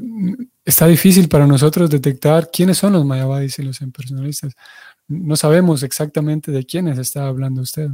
está 0.64 0.86
difícil 0.86 1.28
para 1.28 1.48
nosotros 1.48 1.90
detectar 1.90 2.50
quiénes 2.52 2.78
son 2.78 2.92
los 2.92 3.04
mayavadis 3.04 3.58
y 3.58 3.62
los 3.62 3.80
impersonalistas. 3.80 4.54
No 5.08 5.34
sabemos 5.34 5.82
exactamente 5.82 6.52
de 6.52 6.64
quiénes 6.64 6.98
está 6.98 7.26
hablando 7.26 7.62
usted. 7.62 7.90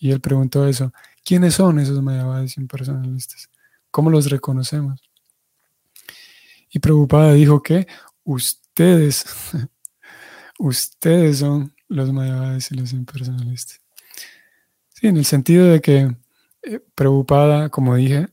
Y 0.00 0.10
él 0.12 0.20
preguntó 0.20 0.66
eso, 0.66 0.92
¿quiénes 1.22 1.54
son 1.54 1.78
esos 1.78 2.02
mayavadis 2.02 2.56
impersonalistas? 2.56 3.50
¿Cómo 3.90 4.08
los 4.08 4.30
reconocemos? 4.30 4.98
Y 6.70 6.78
preocupada 6.78 7.34
dijo 7.34 7.62
que 7.62 7.86
ustedes, 8.24 9.26
ustedes 10.58 11.38
son 11.38 11.74
los 11.86 12.10
mayavadis 12.12 12.72
y 12.72 12.76
los 12.76 12.94
impersonalistas. 12.94 13.80
Sí, 14.88 15.06
en 15.06 15.18
el 15.18 15.26
sentido 15.26 15.66
de 15.66 15.82
que 15.82 16.16
eh, 16.62 16.80
preocupada, 16.94 17.68
como 17.68 17.94
dije, 17.94 18.28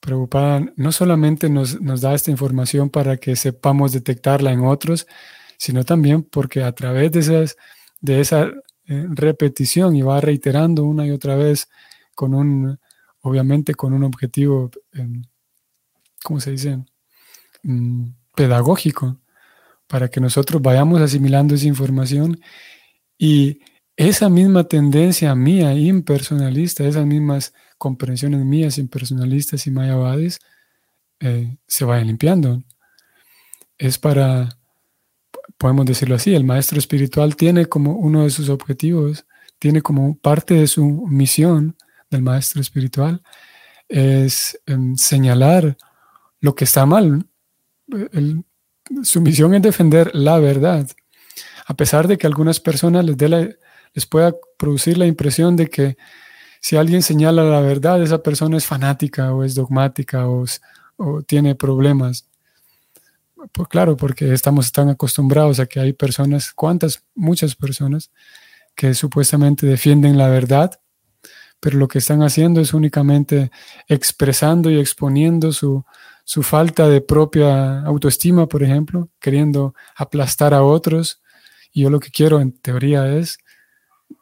preocupada 0.00 0.72
no 0.76 0.90
solamente 0.90 1.50
nos, 1.50 1.80
nos 1.82 2.00
da 2.00 2.14
esta 2.14 2.30
información 2.30 2.88
para 2.88 3.18
que 3.18 3.36
sepamos 3.36 3.92
detectarla 3.92 4.52
en 4.52 4.64
otros, 4.64 5.06
sino 5.58 5.84
también 5.84 6.22
porque 6.22 6.62
a 6.62 6.72
través 6.72 7.12
de, 7.12 7.20
esas, 7.20 7.56
de 8.00 8.20
esa 8.20 8.50
eh, 8.88 9.06
repetición 9.10 9.96
y 9.96 10.02
va 10.02 10.20
reiterando 10.20 10.84
una 10.84 11.06
y 11.06 11.10
otra 11.10 11.36
vez 11.36 11.68
con 12.14 12.34
un, 12.34 12.78
obviamente 13.20 13.74
con 13.74 13.92
un 13.92 14.04
objetivo, 14.04 14.70
em, 14.92 15.22
¿cómo 16.24 16.40
se 16.40 16.52
dice? 16.52 16.84
Mm, 17.62 18.10
pedagógico, 18.34 19.20
para 19.86 20.08
que 20.08 20.20
nosotros 20.20 20.62
vayamos 20.62 21.00
asimilando 21.00 21.54
esa 21.54 21.66
información 21.66 22.40
y 23.18 23.60
esa 23.96 24.28
misma 24.28 24.64
tendencia 24.64 25.34
mía 25.34 25.74
impersonalista, 25.74 26.84
esas 26.84 27.06
mismas 27.06 27.52
comprensiones 27.78 28.44
mías 28.44 28.78
impersonalistas 28.78 29.66
y 29.66 29.70
mayavadis 29.70 30.40
eh, 31.20 31.56
se 31.66 31.84
vayan 31.84 32.06
limpiando. 32.08 32.62
Es 33.78 33.98
para, 33.98 34.57
podemos 35.58 35.86
decirlo 35.86 36.14
así, 36.14 36.34
el 36.34 36.44
maestro 36.44 36.78
espiritual 36.78 37.36
tiene 37.36 37.66
como 37.66 37.92
uno 37.92 38.24
de 38.24 38.30
sus 38.30 38.48
objetivos, 38.48 39.26
tiene 39.58 39.82
como 39.82 40.16
parte 40.18 40.54
de 40.54 40.66
su 40.66 40.86
misión 41.08 41.76
del 42.10 42.22
maestro 42.22 42.60
espiritual, 42.60 43.22
es 43.88 44.60
em, 44.66 44.96
señalar 44.96 45.76
lo 46.40 46.54
que 46.54 46.64
está 46.64 46.86
mal. 46.86 47.26
su 49.02 49.20
misión 49.20 49.54
es 49.54 49.62
defender 49.62 50.10
la 50.14 50.38
verdad. 50.38 50.88
A 51.66 51.74
pesar 51.74 52.08
de 52.08 52.16
que 52.16 52.26
algunas 52.26 52.60
personas 52.60 53.04
les, 53.04 53.16
les 53.18 54.06
pueda 54.06 54.34
producir 54.56 54.96
la 54.96 55.06
impresión 55.06 55.56
de 55.56 55.68
que 55.68 55.96
si 56.60 56.76
alguien 56.76 57.02
señala 57.02 57.44
la 57.44 57.60
verdad, 57.60 58.02
esa 58.02 58.22
persona 58.22 58.56
es 58.56 58.66
fanática 58.66 59.32
o 59.32 59.44
es 59.44 59.54
dogmática 59.54 60.28
o, 60.28 60.44
tiene 61.26 61.54
problemas. 61.54 62.28
Pues 63.52 63.68
claro, 63.68 63.96
porque 63.96 64.32
estamos 64.32 64.72
tan 64.72 64.88
acostumbrados 64.88 65.60
a 65.60 65.66
que 65.66 65.80
hay 65.80 65.92
personas, 65.92 66.52
cuántas, 66.52 67.04
muchas 67.14 67.54
personas, 67.54 68.10
que 68.74 68.94
supuestamente 68.94 69.66
defienden 69.66 70.18
la 70.18 70.28
verdad, 70.28 70.80
pero 71.60 71.78
lo 71.78 71.88
que 71.88 71.98
están 71.98 72.22
haciendo 72.22 72.60
es 72.60 72.72
únicamente 72.72 73.50
expresando 73.88 74.70
y 74.70 74.78
exponiendo 74.78 75.52
su, 75.52 75.84
falta 76.42 76.88
de 76.88 77.00
propia 77.00 77.80
autoestima, 77.80 78.46
por 78.46 78.62
ejemplo, 78.62 79.10
queriendo 79.18 79.74
aplastar 79.96 80.54
a 80.54 80.62
otros. 80.62 81.20
Y 81.72 81.82
yo 81.82 81.90
lo 81.90 82.00
que 82.00 82.10
quiero 82.10 82.40
en 82.40 82.52
teoría 82.52 83.12
es, 83.12 83.38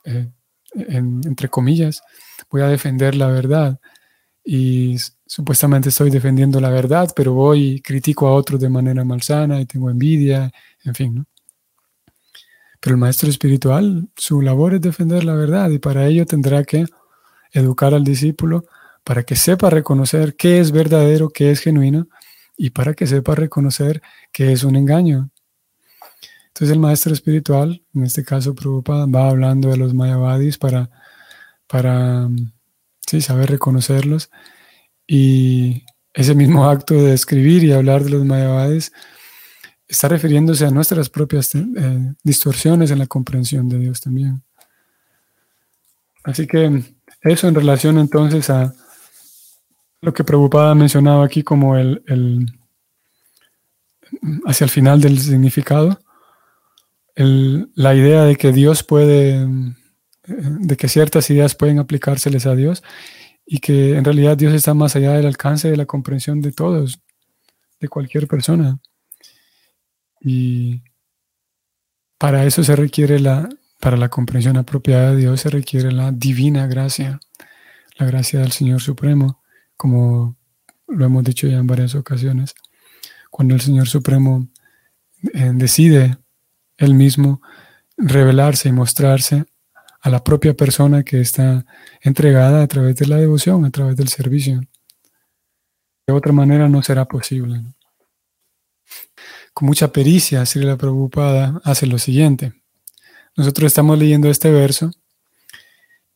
eh, 0.04 0.30
entre 0.74 1.48
comillas, 1.48 2.02
voy 2.50 2.62
a 2.62 2.68
defender 2.68 3.14
la 3.14 3.26
verdad. 3.26 3.80
Y 4.44 4.96
supuestamente 5.26 5.88
estoy 5.88 6.10
defendiendo 6.10 6.60
la 6.60 6.70
verdad, 6.70 7.10
pero 7.14 7.32
voy 7.32 7.64
y 7.64 7.80
critico 7.80 8.28
a 8.28 8.34
otros 8.34 8.60
de 8.60 8.68
manera 8.68 9.04
malsana 9.04 9.60
y 9.60 9.66
tengo 9.66 9.90
envidia, 9.90 10.50
en 10.84 10.94
fin. 10.94 11.14
¿no? 11.16 11.24
Pero 12.80 12.94
el 12.94 13.00
maestro 13.00 13.28
espiritual, 13.28 14.08
su 14.16 14.42
labor 14.42 14.74
es 14.74 14.80
defender 14.80 15.24
la 15.24 15.34
verdad 15.34 15.70
y 15.70 15.78
para 15.78 16.06
ello 16.06 16.26
tendrá 16.26 16.64
que 16.64 16.86
educar 17.52 17.94
al 17.94 18.04
discípulo 18.04 18.64
para 19.02 19.22
que 19.22 19.36
sepa 19.36 19.70
reconocer 19.70 20.36
qué 20.36 20.60
es 20.60 20.72
verdadero, 20.72 21.30
qué 21.30 21.50
es 21.50 21.60
genuino 21.60 22.08
y 22.56 22.70
para 22.70 22.94
que 22.94 23.06
sepa 23.06 23.34
reconocer 23.34 24.02
qué 24.32 24.52
es 24.52 24.64
un 24.64 24.76
engaño. 24.76 25.30
Entonces 26.48 26.74
el 26.74 26.80
maestro 26.80 27.12
espiritual, 27.12 27.82
en 27.94 28.04
este 28.04 28.24
caso 28.24 28.54
Prabhupada, 28.54 29.06
va 29.06 29.28
hablando 29.28 29.70
de 29.70 29.76
los 29.76 29.92
mayavadis 29.94 30.58
para 30.58 30.90
para 31.66 32.28
sí, 33.06 33.20
saber 33.20 33.50
reconocerlos. 33.50 34.30
Y 35.06 35.84
ese 36.12 36.34
mismo 36.34 36.68
acto 36.68 36.94
de 36.94 37.14
escribir 37.14 37.64
y 37.64 37.72
hablar 37.72 38.02
de 38.04 38.10
los 38.10 38.24
mayavadis 38.24 38.92
está 39.86 40.08
refiriéndose 40.08 40.66
a 40.66 40.70
nuestras 40.70 41.08
propias 41.08 41.54
eh, 41.54 42.14
distorsiones 42.24 42.90
en 42.90 42.98
la 42.98 43.06
comprensión 43.06 43.68
de 43.68 43.78
Dios 43.78 44.00
también. 44.00 44.42
Así 46.24 46.46
que 46.46 46.82
eso 47.20 47.48
en 47.48 47.54
relación 47.54 47.98
entonces 47.98 48.50
a 48.50 48.74
lo 50.00 50.12
que 50.12 50.24
Prabhupada 50.24 50.74
mencionaba 50.74 51.24
aquí 51.24 51.42
como 51.42 51.76
el, 51.76 52.02
el 52.06 52.46
hacia 54.46 54.64
el 54.64 54.70
final 54.70 55.00
del 55.00 55.18
significado, 55.18 56.00
el, 57.14 57.70
la 57.74 57.94
idea 57.94 58.24
de 58.24 58.36
que 58.36 58.52
Dios 58.52 58.82
puede 58.82 59.46
de 60.26 60.76
que 60.76 60.88
ciertas 60.88 61.30
ideas 61.30 61.54
pueden 61.54 61.78
aplicárseles 61.78 62.46
a 62.46 62.56
Dios 62.56 62.82
y 63.46 63.60
que 63.60 63.96
en 63.96 64.04
realidad 64.04 64.36
Dios 64.36 64.52
está 64.52 64.74
más 64.74 64.96
allá 64.96 65.12
del 65.12 65.26
alcance 65.26 65.70
de 65.70 65.76
la 65.76 65.86
comprensión 65.86 66.40
de 66.40 66.52
todos, 66.52 67.00
de 67.80 67.88
cualquier 67.88 68.26
persona. 68.26 68.80
Y 70.20 70.82
para 72.18 72.44
eso 72.44 72.64
se 72.64 72.74
requiere 72.74 73.20
la, 73.20 73.48
para 73.80 73.96
la 73.96 74.08
comprensión 74.08 74.56
apropiada 74.56 75.12
de 75.12 75.18
Dios 75.18 75.40
se 75.40 75.50
requiere 75.50 75.92
la 75.92 76.10
divina 76.10 76.66
gracia, 76.66 77.20
la 77.96 78.06
gracia 78.06 78.40
del 78.40 78.50
Señor 78.52 78.80
Supremo, 78.80 79.42
como 79.76 80.36
lo 80.88 81.04
hemos 81.04 81.22
dicho 81.24 81.46
ya 81.46 81.58
en 81.58 81.66
varias 81.66 81.94
ocasiones. 81.94 82.54
Cuando 83.30 83.54
el 83.54 83.60
Señor 83.60 83.88
Supremo 83.88 84.48
eh, 85.34 85.52
decide 85.54 86.16
él 86.78 86.94
mismo 86.94 87.40
revelarse 87.96 88.68
y 88.68 88.72
mostrarse 88.72 89.44
a 90.06 90.08
la 90.08 90.22
propia 90.22 90.54
persona 90.54 91.02
que 91.02 91.20
está 91.20 91.66
entregada 92.00 92.62
a 92.62 92.66
través 92.68 92.94
de 92.94 93.06
la 93.06 93.16
devoción, 93.16 93.64
a 93.64 93.70
través 93.72 93.96
del 93.96 94.06
servicio. 94.06 94.60
De 96.06 96.14
otra 96.14 96.32
manera 96.32 96.68
no 96.68 96.80
será 96.80 97.06
posible. 97.06 97.60
Con 99.52 99.66
mucha 99.66 99.90
pericia, 99.90 100.46
Sri 100.46 100.62
la 100.62 100.76
Prabhupada 100.76 101.60
hace 101.64 101.88
lo 101.88 101.98
siguiente. 101.98 102.52
Nosotros 103.36 103.66
estamos 103.66 103.98
leyendo 103.98 104.30
este 104.30 104.48
verso. 104.48 104.92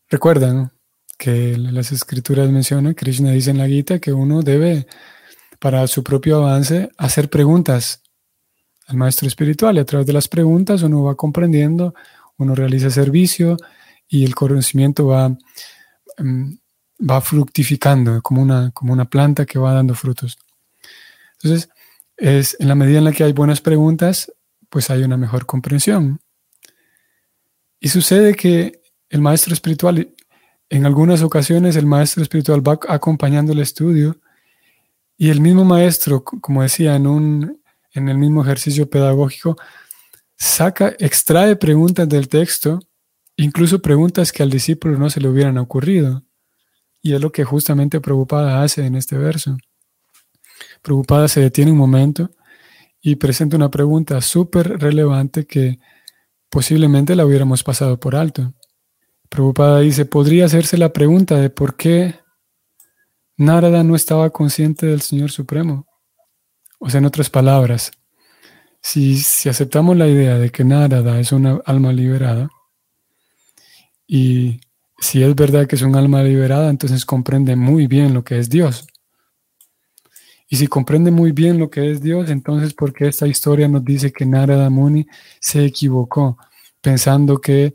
Recuerdan 0.08 0.70
que 1.18 1.58
las 1.58 1.90
escrituras 1.90 2.48
mencionan, 2.48 2.94
Krishna 2.94 3.32
dice 3.32 3.50
en 3.50 3.58
la 3.58 3.66
Gita, 3.66 3.98
que 3.98 4.12
uno 4.12 4.42
debe, 4.42 4.86
para 5.58 5.84
su 5.88 6.04
propio 6.04 6.36
avance, 6.36 6.90
hacer 6.96 7.28
preguntas 7.28 8.04
al 8.86 8.96
maestro 8.98 9.26
espiritual 9.26 9.76
y 9.76 9.80
a 9.80 9.84
través 9.84 10.06
de 10.06 10.12
las 10.12 10.28
preguntas 10.28 10.82
uno 10.82 11.02
va 11.02 11.16
comprendiendo, 11.16 11.92
uno 12.42 12.54
realiza 12.54 12.90
servicio 12.90 13.56
y 14.08 14.24
el 14.24 14.34
conocimiento 14.34 15.06
va, 15.06 15.36
em, 16.16 16.58
va 16.98 17.20
fructificando 17.20 18.20
como 18.22 18.42
una, 18.42 18.70
como 18.72 18.92
una 18.92 19.04
planta 19.04 19.46
que 19.46 19.58
va 19.58 19.74
dando 19.74 19.94
frutos. 19.94 20.38
Entonces, 21.34 21.70
es 22.16 22.56
en 22.60 22.68
la 22.68 22.74
medida 22.74 22.98
en 22.98 23.04
la 23.04 23.12
que 23.12 23.24
hay 23.24 23.32
buenas 23.32 23.60
preguntas, 23.60 24.32
pues 24.68 24.90
hay 24.90 25.02
una 25.02 25.16
mejor 25.16 25.46
comprensión. 25.46 26.20
Y 27.80 27.88
sucede 27.88 28.34
que 28.34 28.82
el 29.08 29.20
maestro 29.20 29.54
espiritual, 29.54 30.14
en 30.68 30.86
algunas 30.86 31.22
ocasiones 31.22 31.76
el 31.76 31.86
maestro 31.86 32.22
espiritual 32.22 32.66
va 32.66 32.78
acompañando 32.88 33.52
el 33.52 33.60
estudio 33.60 34.20
y 35.16 35.30
el 35.30 35.40
mismo 35.40 35.64
maestro, 35.64 36.24
como 36.24 36.62
decía 36.62 36.94
en, 36.94 37.06
un, 37.06 37.60
en 37.92 38.08
el 38.08 38.18
mismo 38.18 38.42
ejercicio 38.42 38.88
pedagógico, 38.88 39.56
saca, 40.40 40.96
extrae 40.98 41.54
preguntas 41.54 42.08
del 42.08 42.28
texto 42.28 42.80
Incluso 43.40 43.80
preguntas 43.80 44.32
que 44.32 44.42
al 44.42 44.50
discípulo 44.50 44.98
no 44.98 45.08
se 45.08 45.18
le 45.18 45.26
hubieran 45.26 45.56
ocurrido. 45.56 46.24
Y 47.00 47.14
es 47.14 47.22
lo 47.22 47.32
que 47.32 47.42
justamente 47.42 47.98
Prabhupada 47.98 48.62
hace 48.62 48.84
en 48.84 48.96
este 48.96 49.16
verso. 49.16 49.56
Prabhupada 50.82 51.26
se 51.26 51.40
detiene 51.40 51.72
un 51.72 51.78
momento 51.78 52.30
y 53.00 53.16
presenta 53.16 53.56
una 53.56 53.70
pregunta 53.70 54.20
súper 54.20 54.78
relevante 54.78 55.46
que 55.46 55.78
posiblemente 56.50 57.16
la 57.16 57.24
hubiéramos 57.24 57.62
pasado 57.62 57.98
por 57.98 58.14
alto. 58.14 58.52
Prabhupada 59.30 59.80
dice, 59.80 60.04
podría 60.04 60.44
hacerse 60.44 60.76
la 60.76 60.92
pregunta 60.92 61.36
de 61.36 61.48
por 61.48 61.76
qué 61.76 62.20
Narada 63.38 63.82
no 63.84 63.96
estaba 63.96 64.28
consciente 64.28 64.84
del 64.84 65.00
Señor 65.00 65.30
Supremo. 65.30 65.86
O 66.78 66.90
sea, 66.90 66.98
en 66.98 67.06
otras 67.06 67.30
palabras, 67.30 67.90
si, 68.82 69.18
si 69.18 69.48
aceptamos 69.48 69.96
la 69.96 70.08
idea 70.08 70.38
de 70.38 70.50
que 70.50 70.64
Narada 70.64 71.20
es 71.20 71.32
una 71.32 71.60
alma 71.66 71.92
liberada, 71.92 72.48
y 74.06 74.60
si 74.98 75.22
es 75.22 75.34
verdad 75.34 75.66
que 75.66 75.76
es 75.76 75.82
un 75.82 75.96
alma 75.96 76.22
liberada, 76.22 76.68
entonces 76.68 77.06
comprende 77.06 77.56
muy 77.56 77.86
bien 77.86 78.12
lo 78.12 78.24
que 78.24 78.38
es 78.38 78.50
Dios. 78.50 78.86
Y 80.48 80.56
si 80.56 80.66
comprende 80.66 81.12
muy 81.12 81.30
bien 81.30 81.58
lo 81.58 81.70
que 81.70 81.92
es 81.92 82.02
Dios, 82.02 82.28
entonces 82.28 82.74
¿por 82.74 82.92
qué 82.92 83.06
esta 83.06 83.28
historia 83.28 83.68
nos 83.68 83.84
dice 83.84 84.12
que 84.12 84.26
Narada 84.26 84.68
Muni 84.68 85.06
se 85.40 85.64
equivocó 85.64 86.38
pensando 86.80 87.40
que, 87.40 87.72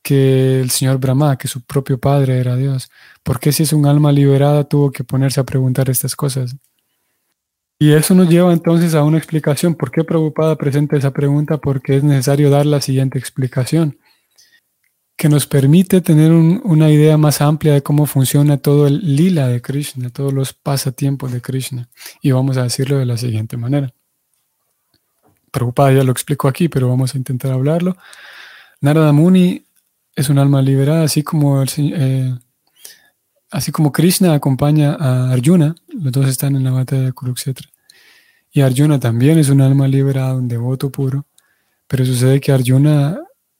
que 0.00 0.60
el 0.60 0.70
señor 0.70 0.98
Brahma, 0.98 1.36
que 1.36 1.48
su 1.48 1.62
propio 1.62 1.98
padre 1.98 2.38
era 2.38 2.54
Dios? 2.54 2.88
¿Por 3.24 3.40
qué 3.40 3.50
si 3.50 3.64
es 3.64 3.72
un 3.72 3.86
alma 3.86 4.12
liberada 4.12 4.62
tuvo 4.62 4.92
que 4.92 5.02
ponerse 5.02 5.40
a 5.40 5.44
preguntar 5.44 5.90
estas 5.90 6.14
cosas? 6.14 6.54
Y 7.84 7.92
eso 7.92 8.14
nos 8.14 8.30
lleva 8.30 8.50
entonces 8.50 8.94
a 8.94 9.04
una 9.04 9.18
explicación. 9.18 9.74
¿Por 9.74 9.90
qué 9.90 10.04
Prabhupada 10.04 10.56
presenta 10.56 10.96
esa 10.96 11.10
pregunta? 11.10 11.58
Porque 11.58 11.98
es 11.98 12.02
necesario 12.02 12.48
dar 12.48 12.64
la 12.64 12.80
siguiente 12.80 13.18
explicación 13.18 13.98
que 15.18 15.28
nos 15.28 15.46
permite 15.46 16.00
tener 16.00 16.32
una 16.32 16.90
idea 16.90 17.18
más 17.18 17.42
amplia 17.42 17.74
de 17.74 17.82
cómo 17.82 18.06
funciona 18.06 18.56
todo 18.56 18.86
el 18.86 19.16
lila 19.16 19.48
de 19.48 19.60
Krishna, 19.60 20.08
todos 20.08 20.32
los 20.32 20.54
pasatiempos 20.54 21.30
de 21.30 21.42
Krishna. 21.42 21.90
Y 22.22 22.30
vamos 22.30 22.56
a 22.56 22.62
decirlo 22.62 22.96
de 22.96 23.04
la 23.04 23.18
siguiente 23.18 23.58
manera. 23.58 23.92
Prabhupada 25.50 25.92
ya 25.92 26.04
lo 26.04 26.12
explicó 26.12 26.48
aquí, 26.48 26.70
pero 26.70 26.88
vamos 26.88 27.14
a 27.14 27.18
intentar 27.18 27.52
hablarlo. 27.52 27.98
Narada 28.80 29.12
Muni 29.12 29.62
es 30.16 30.30
un 30.30 30.38
alma 30.38 30.62
liberada, 30.62 31.04
así 31.04 31.22
como, 31.22 31.62
eh, 31.62 32.34
así 33.50 33.72
como 33.72 33.92
Krishna 33.92 34.32
acompaña 34.32 34.96
a 34.98 35.32
Arjuna, 35.32 35.74
los 35.88 36.12
dos 36.12 36.28
están 36.28 36.56
en 36.56 36.64
la 36.64 36.70
batalla 36.70 37.02
de 37.02 37.12
Kurukshetra. 37.12 37.73
Y 38.56 38.60
Arjuna 38.60 39.00
también 39.00 39.36
es 39.36 39.48
un 39.48 39.60
alma 39.60 39.88
liberada, 39.88 40.36
un 40.36 40.46
devoto 40.46 40.88
puro, 40.88 41.26
pero 41.88 42.06
sucede 42.06 42.40
que 42.40 42.52
Arjuna, 42.52 43.18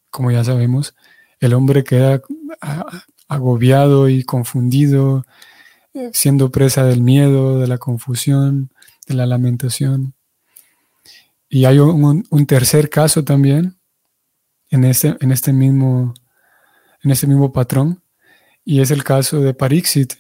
como 0.09 0.31
ya 0.31 0.45
sabemos, 0.45 0.95
el 1.41 1.53
hombre 1.53 1.83
queda 1.83 2.23
agobiado 3.27 4.09
y 4.09 4.23
confundido, 4.23 5.27
siendo 6.13 6.53
presa 6.53 6.85
del 6.85 7.01
miedo, 7.01 7.59
de 7.59 7.67
la 7.67 7.79
confusión, 7.79 8.71
de 9.09 9.15
la 9.15 9.27
lamentación. 9.27 10.15
Y 11.49 11.65
hay 11.65 11.81
un, 11.81 12.47
tercer 12.47 12.89
caso 12.89 13.25
también 13.25 13.77
en 14.71 14.85
este, 14.85 15.17
en, 15.19 15.33
este 15.33 15.53
mismo, 15.53 16.15
en 17.03 17.11
este 17.11 17.27
mismo 17.27 17.53
patrón, 17.53 18.01
y 18.65 18.81
es 18.81 18.93
el 18.93 19.03
caso 19.03 19.41
de 19.41 19.55
Parixit. 19.55 20.15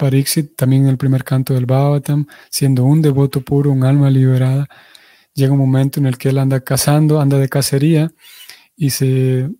Parixit, 0.00 0.56
también 0.56 0.84
en 0.84 0.88
el 0.88 0.96
primer 0.96 1.24
canto 1.24 1.52
del 1.52 1.66
Bhavatam, 1.66 2.26
siendo 2.48 2.84
un 2.84 3.02
devoto 3.02 3.42
puro, 3.42 3.70
un 3.70 3.84
alma 3.84 4.08
liberada, 4.10 4.66
llega 5.34 5.52
un 5.52 5.58
momento 5.58 6.00
en 6.00 6.06
el 6.06 6.16
que 6.16 6.30
él 6.30 6.38
anda 6.38 6.60
cazando, 6.60 7.20
anda 7.20 7.38
de 7.38 7.48
cacería 7.48 8.10
y 8.76 8.90
se, 8.90 9.50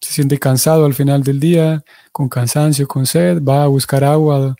siente 0.00 0.38
cansado 0.38 0.84
al 0.84 0.94
final 0.94 1.22
del 1.22 1.38
día, 1.38 1.84
con 2.10 2.28
cansancio, 2.28 2.88
con 2.88 3.06
sed, 3.06 3.40
va 3.42 3.62
a 3.62 3.68
buscar 3.68 4.02
agua 4.02 4.56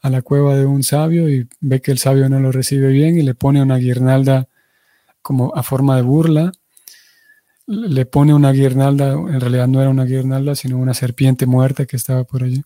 a 0.00 0.10
la 0.10 0.22
cueva 0.22 0.56
de 0.56 0.64
un 0.64 0.82
sabio 0.82 1.28
y 1.28 1.46
ve 1.60 1.82
que 1.82 1.92
el 1.92 1.98
sabio 1.98 2.28
no 2.30 2.40
lo 2.40 2.50
recibe 2.50 2.88
bien 2.88 3.18
y 3.18 3.22
le 3.22 3.34
pone 3.34 3.62
una 3.62 3.76
guirnalda 3.76 4.48
como 5.20 5.54
a 5.54 5.62
forma 5.62 5.96
de 5.96 6.02
burla. 6.02 6.52
Le 7.66 8.06
pone 8.06 8.34
una 8.34 8.52
guirnalda, 8.52 9.12
en 9.12 9.40
realidad 9.40 9.68
no 9.68 9.80
era 9.80 9.90
una 9.90 10.04
guirnalda, 10.04 10.54
sino 10.56 10.78
una 10.78 10.94
serpiente 10.94 11.46
muerta 11.46 11.86
que 11.86 11.96
estaba 11.96 12.24
por 12.24 12.42
allí. 12.42 12.62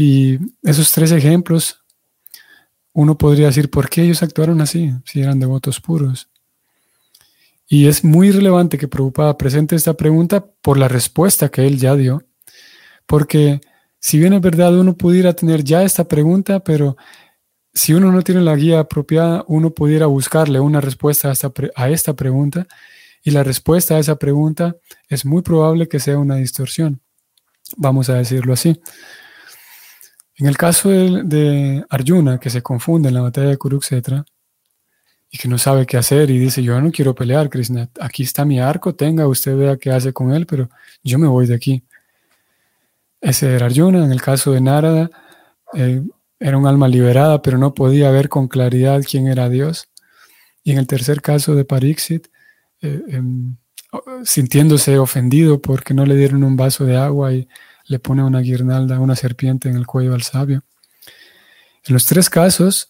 Y 0.00 0.38
esos 0.62 0.92
tres 0.92 1.10
ejemplos, 1.10 1.82
uno 2.92 3.18
podría 3.18 3.46
decir, 3.46 3.68
¿por 3.68 3.90
qué 3.90 4.02
ellos 4.02 4.22
actuaron 4.22 4.60
así, 4.60 4.92
si 5.04 5.20
eran 5.20 5.40
devotos 5.40 5.80
puros? 5.80 6.28
Y 7.66 7.88
es 7.88 8.04
muy 8.04 8.30
relevante 8.30 8.78
que 8.78 8.86
Prabhupada 8.86 9.36
presente 9.36 9.74
esta 9.74 9.94
pregunta 9.94 10.46
por 10.62 10.78
la 10.78 10.86
respuesta 10.86 11.48
que 11.48 11.66
él 11.66 11.80
ya 11.80 11.96
dio, 11.96 12.22
porque 13.06 13.60
si 13.98 14.20
bien 14.20 14.34
es 14.34 14.40
verdad 14.40 14.78
uno 14.78 14.96
pudiera 14.96 15.32
tener 15.32 15.64
ya 15.64 15.82
esta 15.82 16.06
pregunta, 16.06 16.60
pero 16.60 16.96
si 17.74 17.92
uno 17.92 18.12
no 18.12 18.22
tiene 18.22 18.42
la 18.42 18.54
guía 18.54 18.78
apropiada, 18.78 19.44
uno 19.48 19.70
pudiera 19.70 20.06
buscarle 20.06 20.60
una 20.60 20.80
respuesta 20.80 21.28
a 21.28 21.32
esta, 21.32 21.52
a 21.74 21.90
esta 21.90 22.14
pregunta 22.14 22.68
y 23.24 23.32
la 23.32 23.42
respuesta 23.42 23.96
a 23.96 23.98
esa 23.98 24.14
pregunta 24.14 24.76
es 25.08 25.24
muy 25.24 25.42
probable 25.42 25.88
que 25.88 25.98
sea 25.98 26.20
una 26.20 26.36
distorsión. 26.36 27.00
Vamos 27.76 28.08
a 28.10 28.14
decirlo 28.14 28.52
así. 28.52 28.80
En 30.38 30.46
el 30.46 30.56
caso 30.56 30.88
de, 30.88 31.84
Arjuna, 31.90 32.38
que 32.38 32.48
se 32.48 32.62
confunde 32.62 33.08
en 33.08 33.14
la 33.14 33.22
batalla 33.22 33.48
de 33.48 33.56
Kurukshetra 33.56 34.24
y 35.30 35.36
que 35.36 35.48
no 35.48 35.58
sabe 35.58 35.84
qué 35.84 35.96
hacer 35.96 36.30
y 36.30 36.38
dice, 36.38 36.62
yo 36.62 36.80
no 36.80 36.92
quiero 36.92 37.14
pelear, 37.14 37.50
Krishna, 37.50 37.88
aquí 38.00 38.22
está 38.22 38.44
mi 38.44 38.60
arco, 38.60 38.94
tenga, 38.94 39.26
usted 39.26 39.56
vea 39.56 39.76
qué 39.76 39.90
hace 39.90 40.12
con 40.12 40.32
él, 40.32 40.46
pero 40.46 40.70
yo 41.02 41.18
me 41.18 41.26
voy 41.26 41.46
de 41.46 41.56
aquí. 41.56 41.82
Ese 43.20 43.52
era 43.52 43.66
Arjuna. 43.66 44.04
En 44.04 44.12
el 44.12 44.22
caso 44.22 44.52
de 44.52 44.60
Narada, 44.60 45.10
eh, 45.74 46.02
era 46.38 46.56
un 46.56 46.68
alma 46.68 46.86
liberada, 46.86 47.42
pero 47.42 47.58
no 47.58 47.74
podía 47.74 48.10
ver 48.12 48.28
con 48.28 48.46
claridad 48.46 49.02
quién 49.08 49.26
era 49.26 49.48
Dios. 49.48 49.88
Y 50.62 50.70
en 50.70 50.78
el 50.78 50.86
tercer 50.86 51.20
caso 51.20 51.56
de 51.56 51.64
Parixit, 51.64 52.28
eh, 52.80 53.02
em, 53.08 53.56
sintiéndose 54.24 54.98
ofendido 54.98 55.60
porque 55.60 55.94
no 55.94 56.06
le 56.06 56.14
dieron 56.14 56.44
un 56.44 56.56
vaso 56.56 56.84
de 56.84 56.96
agua 56.96 57.32
y 57.32 57.48
le 57.88 57.98
pone 57.98 58.22
una 58.22 58.40
guirnalda, 58.40 59.00
una 59.00 59.16
serpiente 59.16 59.68
en 59.68 59.76
el 59.76 59.86
cuello 59.86 60.14
al 60.14 60.22
sabio. 60.22 60.62
En 61.84 61.94
los 61.94 62.06
tres 62.06 62.30
casos, 62.30 62.88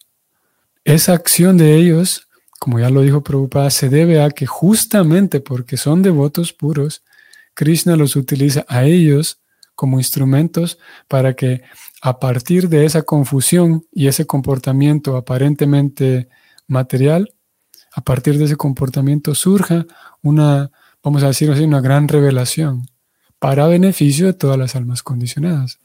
esa 0.84 1.12
acción 1.12 1.56
de 1.56 1.76
ellos, 1.76 2.28
como 2.58 2.80
ya 2.80 2.90
lo 2.90 3.02
dijo 3.02 3.22
Prabhupada, 3.22 3.70
se 3.70 3.88
debe 3.88 4.20
a 4.20 4.30
que 4.30 4.46
justamente 4.46 5.40
porque 5.40 5.76
son 5.76 6.02
devotos 6.02 6.52
puros, 6.52 7.04
Krishna 7.54 7.96
los 7.96 8.16
utiliza 8.16 8.64
a 8.68 8.84
ellos 8.84 9.40
como 9.74 9.98
instrumentos 9.98 10.78
para 11.06 11.34
que 11.34 11.62
a 12.02 12.18
partir 12.18 12.68
de 12.68 12.84
esa 12.84 13.02
confusión 13.02 13.86
y 13.92 14.08
ese 14.08 14.26
comportamiento 14.26 15.16
aparentemente 15.16 16.28
material, 16.66 17.32
a 17.92 18.00
partir 18.00 18.38
de 18.38 18.44
ese 18.44 18.56
comportamiento 18.56 19.34
surja 19.34 19.86
una, 20.22 20.70
vamos 21.02 21.22
a 21.22 21.28
decir 21.28 21.50
así, 21.50 21.62
una 21.62 21.80
gran 21.80 22.08
revelación 22.08 22.88
para 23.38 23.66
beneficio 23.66 24.26
de 24.26 24.32
todas 24.32 24.58
las 24.58 24.74
almas 24.76 25.02
condicionadas. 25.02 25.78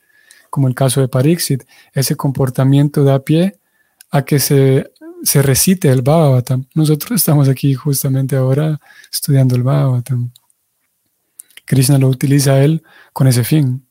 Como 0.49 0.67
el 0.67 0.75
caso 0.75 1.01
de 1.01 1.07
Parixit, 1.07 1.63
ese 1.93 2.15
comportamiento 2.15 3.03
da 3.03 3.19
pie 3.19 3.59
a 4.11 4.23
que 4.23 4.39
se, 4.39 4.91
se 5.23 5.41
recite 5.41 5.89
el 5.89 6.01
Bhagavatam. 6.01 6.65
Nosotros 6.75 7.11
estamos 7.19 7.49
aquí 7.49 7.73
justamente 7.73 8.35
ahora 8.35 8.79
estudiando 9.11 9.55
el 9.55 9.63
Bhagavatam. 9.63 10.31
Krishna 11.65 11.97
lo 11.97 12.09
utiliza 12.09 12.63
él 12.63 12.83
con 13.13 13.27
ese 13.27 13.43
fin. 13.43 13.87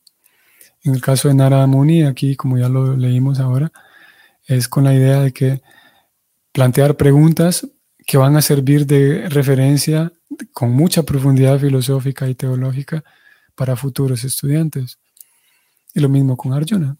En 0.85 0.94
el 0.94 1.01
caso 1.01 1.29
de 1.29 1.35
Narada 1.35 1.66
Muni, 1.66 2.03
aquí 2.03 2.37
como 2.37 2.59
ya 2.59 2.68
lo 2.68 2.96
leímos 2.96 3.40
ahora, 3.40 3.72
es 4.46 4.68
con 4.68 4.85
la 4.85 4.94
idea 4.94 5.20
de 5.20 5.33
que 5.33 5.62
plantear 6.53 6.96
preguntas 6.96 7.66
que 8.07 8.18
van 8.18 8.37
a 8.37 8.42
servir 8.42 8.87
de 8.87 9.29
referencia 9.29 10.12
con 10.53 10.72
mucha 10.72 11.05
profundidad 11.05 11.59
filosófica 11.59 12.29
y 12.29 12.35
teológica 12.35 13.05
para 13.54 13.76
futuros 13.76 14.24
estudiantes. 14.24 14.98
Y 15.94 16.00
lo 16.00 16.08
mismo 16.08 16.36
con 16.36 16.52
Arjuna. 16.52 16.96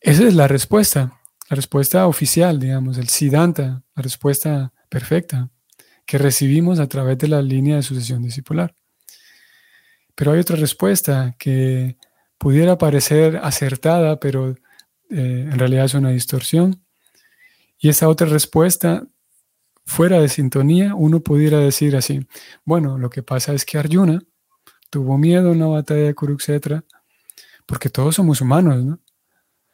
Esa 0.00 0.24
es 0.24 0.34
la 0.34 0.46
respuesta, 0.48 1.18
la 1.48 1.56
respuesta 1.56 2.06
oficial, 2.06 2.60
digamos, 2.60 2.98
el 2.98 3.08
Siddhanta, 3.08 3.82
la 3.94 4.02
respuesta 4.02 4.72
perfecta 4.88 5.50
que 6.06 6.18
recibimos 6.18 6.78
a 6.78 6.88
través 6.88 7.18
de 7.18 7.28
la 7.28 7.42
línea 7.42 7.76
de 7.76 7.82
sucesión 7.82 8.22
discipular. 8.22 8.74
Pero 10.14 10.32
hay 10.32 10.40
otra 10.40 10.56
respuesta 10.56 11.34
que 11.38 11.96
pudiera 12.38 12.78
parecer 12.78 13.40
acertada, 13.42 14.20
pero 14.20 14.50
eh, 14.50 15.48
en 15.50 15.58
realidad 15.58 15.86
es 15.86 15.94
una 15.94 16.10
distorsión. 16.10 16.84
Y 17.78 17.88
esa 17.88 18.08
otra 18.08 18.26
respuesta, 18.26 19.06
fuera 19.86 20.20
de 20.20 20.28
sintonía, 20.28 20.94
uno 20.94 21.20
pudiera 21.20 21.58
decir 21.58 21.96
así, 21.96 22.26
bueno, 22.64 22.98
lo 22.98 23.10
que 23.10 23.22
pasa 23.22 23.52
es 23.52 23.64
que 23.64 23.78
Arjuna 23.78 24.20
tuvo 24.94 25.18
miedo 25.18 25.50
en 25.50 25.58
la 25.58 25.66
batalla 25.66 26.04
de 26.04 26.14
Kurukshetra, 26.14 26.84
porque 27.66 27.90
todos 27.90 28.14
somos 28.14 28.40
humanos, 28.40 28.84
¿no? 28.84 29.00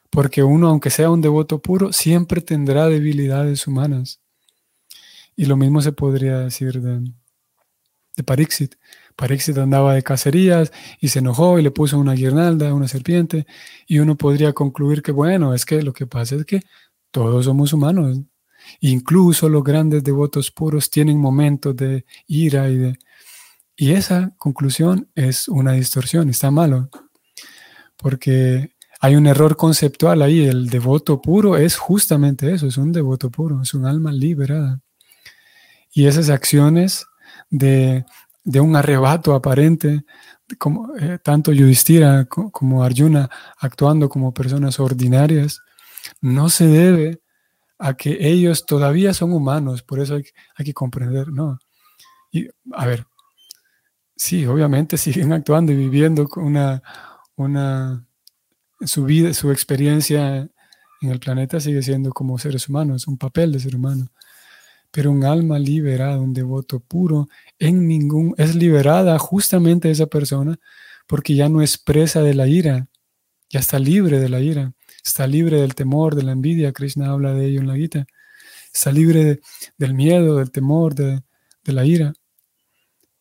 Porque 0.09 0.41
uno, 0.41 0.67
aunque 0.67 0.89
sea 0.89 1.11
un 1.11 1.21
devoto 1.21 1.61
puro, 1.61 1.93
siempre 1.93 2.41
tendrá 2.41 2.87
debilidades 2.87 3.67
humanas. 3.67 4.19
Y 5.35 5.45
lo 5.45 5.57
mismo 5.57 5.79
se 5.79 5.91
podría 5.91 6.39
decir 6.39 6.81
de, 6.81 7.13
de 8.17 8.23
Parixit. 8.23 8.77
Parixit 9.15 9.59
andaba 9.59 9.93
de 9.93 10.01
cacerías 10.01 10.71
y 10.99 11.09
se 11.09 11.19
enojó 11.19 11.59
y 11.59 11.61
le 11.61 11.69
puso 11.69 11.99
una 11.99 12.13
guirnalda, 12.13 12.73
una 12.73 12.87
serpiente, 12.87 13.45
y 13.85 13.99
uno 13.99 14.17
podría 14.17 14.53
concluir 14.53 15.03
que, 15.03 15.11
bueno, 15.11 15.53
es 15.53 15.65
que 15.65 15.83
lo 15.83 15.93
que 15.93 16.07
pasa 16.07 16.35
es 16.35 16.45
que 16.45 16.61
todos 17.11 17.45
somos 17.45 17.73
humanos. 17.73 18.17
Incluso 18.79 19.49
los 19.49 19.63
grandes 19.63 20.03
devotos 20.03 20.49
puros 20.49 20.89
tienen 20.89 21.19
momentos 21.19 21.75
de 21.75 22.05
ira 22.25 22.69
y 22.69 22.77
de... 22.77 22.97
Y 23.75 23.93
esa 23.93 24.33
conclusión 24.37 25.09
es 25.15 25.47
una 25.47 25.73
distorsión, 25.73 26.29
está 26.29 26.51
malo, 26.51 26.89
porque 27.97 28.75
hay 28.99 29.15
un 29.15 29.25
error 29.25 29.57
conceptual 29.57 30.21
ahí. 30.21 30.45
El 30.45 30.69
devoto 30.69 31.21
puro 31.21 31.57
es 31.57 31.77
justamente 31.77 32.53
eso, 32.53 32.67
es 32.67 32.77
un 32.77 32.91
devoto 32.91 33.31
puro, 33.31 33.61
es 33.61 33.73
un 33.73 33.85
alma 33.85 34.11
liberada. 34.11 34.79
Y 35.91 36.05
esas 36.05 36.29
acciones 36.29 37.05
de, 37.49 38.05
un 38.45 38.75
arrebato 38.75 39.33
aparente, 39.33 40.05
como, 40.57 40.95
eh, 40.97 41.17
tanto 41.23 41.51
Yudhishthira 41.51 42.25
como 42.25 42.83
Arjuna 42.83 43.29
actuando 43.57 44.07
como 44.07 44.33
personas 44.33 44.79
ordinarias, 44.79 45.61
no 46.21 46.49
se 46.49 46.67
debe 46.67 47.21
a 47.79 47.95
que 47.95 48.17
ellos 48.19 48.65
todavía 48.65 49.13
son 49.13 49.33
humanos, 49.33 49.81
por 49.81 49.99
eso 49.99 50.15
hay, 50.15 50.65
que 50.65 50.73
comprender, 50.73 51.29
¿no? 51.29 51.57
Y, 52.31 52.47
a 52.73 52.85
ver, 52.85 53.07
sí, 54.21 54.45
obviamente 54.45 54.97
siguen 54.97 55.33
actuando 55.33 55.71
y 55.71 55.75
viviendo 55.75 56.27
una, 56.35 56.83
una, 57.35 58.07
su 58.81 59.05
vida, 59.05 59.33
su 59.33 59.51
experiencia 59.51 60.49
en 61.01 61.09
el 61.09 61.19
planeta 61.19 61.59
sigue 61.59 61.81
siendo 61.81 62.11
como 62.11 62.37
seres 62.37 62.69
humanos, 62.69 63.07
un 63.07 63.17
papel 63.17 63.51
de 63.51 63.59
ser 63.59 63.75
humano. 63.75 64.11
Pero 64.91 65.11
un 65.11 65.23
alma 65.23 65.57
liberada, 65.57 66.19
un 66.19 66.33
devoto 66.33 66.79
puro, 66.81 67.27
en 67.59 67.87
ningún, 67.87 68.35
es 68.37 68.55
liberada 68.55 69.17
justamente 69.17 69.89
esa 69.89 70.05
persona 70.07 70.59
porque 71.07 71.35
ya 71.35 71.49
no 71.49 71.61
es 71.61 71.77
presa 71.77 72.21
de 72.21 72.35
la 72.35 72.47
ira, 72.47 72.87
ya 73.49 73.59
está 73.59 73.79
libre 73.79 74.19
de 74.19 74.29
la 74.29 74.41
ira, 74.41 74.73
está 75.03 75.27
libre 75.27 75.59
del 75.61 75.75
temor, 75.75 76.15
de 76.15 76.23
la 76.23 76.33
envidia, 76.33 76.73
Krishna 76.73 77.09
habla 77.11 77.33
de 77.33 77.47
ello 77.47 77.61
en 77.61 77.67
la 77.67 77.75
Gita, 77.75 78.05
está 78.73 78.91
libre 78.91 79.41
del 79.77 79.93
miedo, 79.95 80.37
del 80.37 80.51
temor, 80.51 80.93
de, 80.95 81.23
de 81.63 81.73
la 81.73 81.85
ira. 81.85 82.13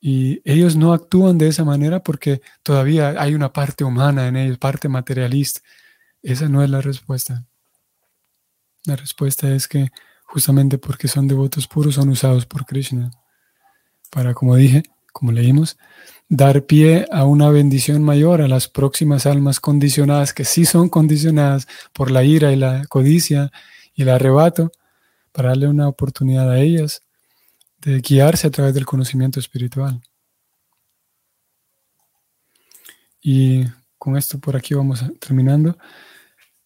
Y 0.00 0.40
ellos 0.44 0.76
no 0.76 0.92
actúan 0.94 1.36
de 1.36 1.48
esa 1.48 1.64
manera 1.64 2.02
porque 2.02 2.40
todavía 2.62 3.14
hay 3.18 3.34
una 3.34 3.52
parte 3.52 3.84
humana 3.84 4.28
en 4.28 4.36
ellos, 4.36 4.58
parte 4.58 4.88
materialista. 4.88 5.60
Esa 6.22 6.48
no 6.48 6.62
es 6.62 6.70
la 6.70 6.80
respuesta. 6.80 7.44
La 8.84 8.96
respuesta 8.96 9.52
es 9.54 9.68
que 9.68 9.90
justamente 10.24 10.78
porque 10.78 11.06
son 11.06 11.28
devotos 11.28 11.66
puros, 11.66 11.96
son 11.96 12.08
usados 12.08 12.46
por 12.46 12.64
Krishna 12.64 13.10
para, 14.10 14.32
como 14.32 14.56
dije, 14.56 14.82
como 15.12 15.32
leímos, 15.32 15.76
dar 16.28 16.64
pie 16.64 17.06
a 17.12 17.24
una 17.24 17.50
bendición 17.50 18.02
mayor 18.02 18.40
a 18.40 18.48
las 18.48 18.68
próximas 18.68 19.26
almas 19.26 19.60
condicionadas, 19.60 20.32
que 20.32 20.44
sí 20.44 20.64
son 20.64 20.88
condicionadas 20.88 21.68
por 21.92 22.10
la 22.10 22.24
ira 22.24 22.52
y 22.52 22.56
la 22.56 22.86
codicia 22.88 23.50
y 23.94 24.02
el 24.02 24.08
arrebato, 24.08 24.72
para 25.32 25.50
darle 25.50 25.68
una 25.68 25.88
oportunidad 25.88 26.50
a 26.50 26.58
ellas 26.58 27.02
de 27.80 28.00
guiarse 28.00 28.46
a 28.46 28.50
través 28.50 28.74
del 28.74 28.86
conocimiento 28.86 29.40
espiritual. 29.40 30.00
Y 33.22 33.64
con 33.98 34.16
esto 34.16 34.38
por 34.38 34.56
aquí 34.56 34.74
vamos 34.74 35.04
terminando. 35.18 35.76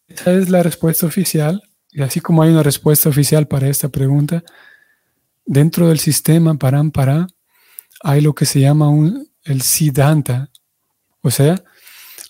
Esa 0.06 0.32
es 0.32 0.48
la 0.48 0.62
respuesta 0.62 1.06
oficial. 1.06 1.62
Y 1.90 2.02
así 2.02 2.20
como 2.20 2.42
hay 2.42 2.50
una 2.50 2.62
respuesta 2.62 3.08
oficial 3.08 3.46
para 3.46 3.68
esta 3.68 3.88
pregunta, 3.88 4.42
dentro 5.44 5.88
del 5.88 5.98
sistema 5.98 6.54
Parampara 6.54 7.26
hay 8.02 8.20
lo 8.20 8.34
que 8.34 8.46
se 8.46 8.60
llama 8.60 8.88
un, 8.88 9.28
el 9.44 9.62
Siddhanta, 9.62 10.50
o 11.20 11.30
sea, 11.30 11.62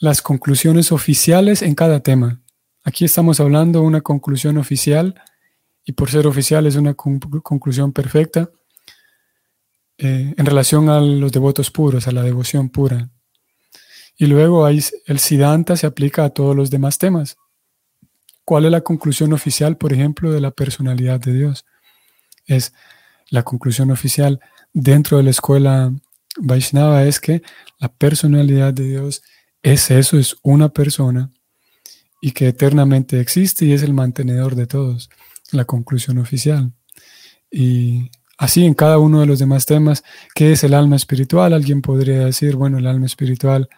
las 0.01 0.23
conclusiones 0.23 0.93
oficiales 0.93 1.63
en 1.63 1.75
cada 1.75 2.01
tema. 2.01 2.41
Aquí 2.85 3.05
estamos 3.05 3.41
hablando 3.41 3.81
de 3.81 3.87
una 3.87 4.03
conclusión 4.03 4.59
oficial 4.59 5.21
y 5.85 5.93
por 5.93 6.11
ser 6.11 6.27
oficial 6.27 6.67
es 6.67 6.77
una 6.77 6.95
conclusión 6.95 7.93
perfecta 7.93 8.51
eh, 9.99 10.35
en 10.37 10.47
relación 10.47 10.89
a 10.89 11.01
los 11.01 11.33
devotos 11.33 11.71
puros, 11.71 12.09
a 12.09 12.13
la 12.13 12.23
devoción 12.23 12.69
pura. 12.69 13.11
Y 14.17 14.27
luego 14.27 14.65
hay, 14.65 14.83
el 15.07 15.19
Siddhanta 15.19 15.77
se 15.77 15.87
aplica 15.87 16.25
a 16.25 16.31
todos 16.31 16.55
los 16.55 16.71
demás 16.71 16.99
temas. 16.99 17.37
¿Cuál 18.45 18.67
es 18.67 18.71
la 18.71 18.83
conclusión 18.83 19.33
oficial, 19.33 19.77
por 19.77 19.93
ejemplo, 19.93 20.31
de 20.31 20.41
la 20.41 20.51
personalidad 20.51 21.21
de 21.21 21.33
Dios? 21.33 21.65
Es 22.47 22.73
la 23.31 23.43
conclusión 23.43 23.91
oficial 23.91 24.41
dentro 24.73 25.17
de 25.17 25.23
la 25.23 25.31
escuela 25.31 25.93
Vaishnava 26.37 27.05
es 27.05 27.21
que 27.21 27.43
la 27.79 27.89
personalidad 27.89 28.75
de 28.75 28.85
Dios 28.89 29.23
es 29.63 29.91
eso, 29.91 30.19
es 30.19 30.37
una 30.43 30.69
persona 30.69 31.33
y 32.21 32.33
que 32.33 32.49
eternamente 32.49 33.21
existe 33.21 33.67
y 33.67 33.73
es 33.73 33.83
el 33.83 33.95
mantenedor 33.95 34.57
de 34.57 34.67
todos, 34.67 35.11
la 35.53 35.65
conclusión 35.65 36.19
oficial. 36.19 36.73
Y 37.51 38.11
así 38.39 38.65
en 38.65 38.75
cada 38.75 38.99
uno 38.99 39.21
de 39.21 39.27
los 39.27 39.39
demás 39.39 39.67
temas, 39.67 40.05
¿qué 40.35 40.53
es 40.53 40.65
el 40.65 40.75
alma 40.75 40.97
espiritual? 40.97 41.53
Alguien 41.53 41.83
podría 41.83 42.25
decir, 42.25 42.57
bueno, 42.57 42.79
el 42.79 42.87
alma 42.87 43.07
espiritual 43.07 43.69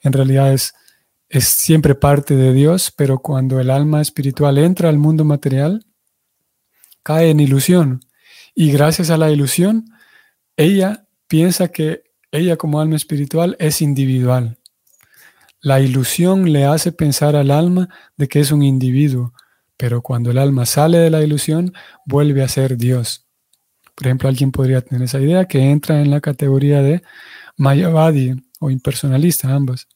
en 0.00 0.12
realidad 0.12 0.52
es 0.52 0.74
es 1.28 1.46
siempre 1.46 1.94
parte 1.94 2.36
de 2.36 2.52
Dios, 2.52 2.92
pero 2.94 3.18
cuando 3.18 3.60
el 3.60 3.70
alma 3.70 4.00
espiritual 4.00 4.58
entra 4.58 4.88
al 4.88 4.98
mundo 4.98 5.24
material, 5.24 5.84
cae 7.02 7.30
en 7.30 7.40
ilusión. 7.40 8.04
Y 8.54 8.72
gracias 8.72 9.10
a 9.10 9.18
la 9.18 9.30
ilusión, 9.30 9.84
ella 10.56 11.06
piensa 11.26 11.68
que 11.68 12.04
ella 12.30 12.56
como 12.56 12.80
alma 12.80 12.96
espiritual 12.96 13.56
es 13.58 13.82
individual. 13.82 14.58
La 15.60 15.80
ilusión 15.80 16.52
le 16.52 16.64
hace 16.64 16.92
pensar 16.92 17.36
al 17.36 17.50
alma 17.50 17.88
de 18.16 18.28
que 18.28 18.40
es 18.40 18.50
un 18.50 18.62
individuo, 18.62 19.34
pero 19.76 20.02
cuando 20.02 20.30
el 20.30 20.38
alma 20.38 20.66
sale 20.66 20.98
de 20.98 21.10
la 21.10 21.22
ilusión, 21.22 21.74
vuelve 22.06 22.42
a 22.42 22.48
ser 22.48 22.76
Dios. 22.76 23.27
Por 23.98 24.06
ejemplo, 24.06 24.28
alguien 24.28 24.52
podría 24.52 24.80
tener 24.80 25.02
esa 25.02 25.18
idea 25.18 25.46
que 25.46 25.58
entra 25.58 26.00
en 26.00 26.12
la 26.12 26.20
categoría 26.20 26.82
de 26.82 27.02
Mayavadi 27.56 28.36
o 28.60 28.70
impersonalista, 28.70 29.52
ambas. 29.52 29.88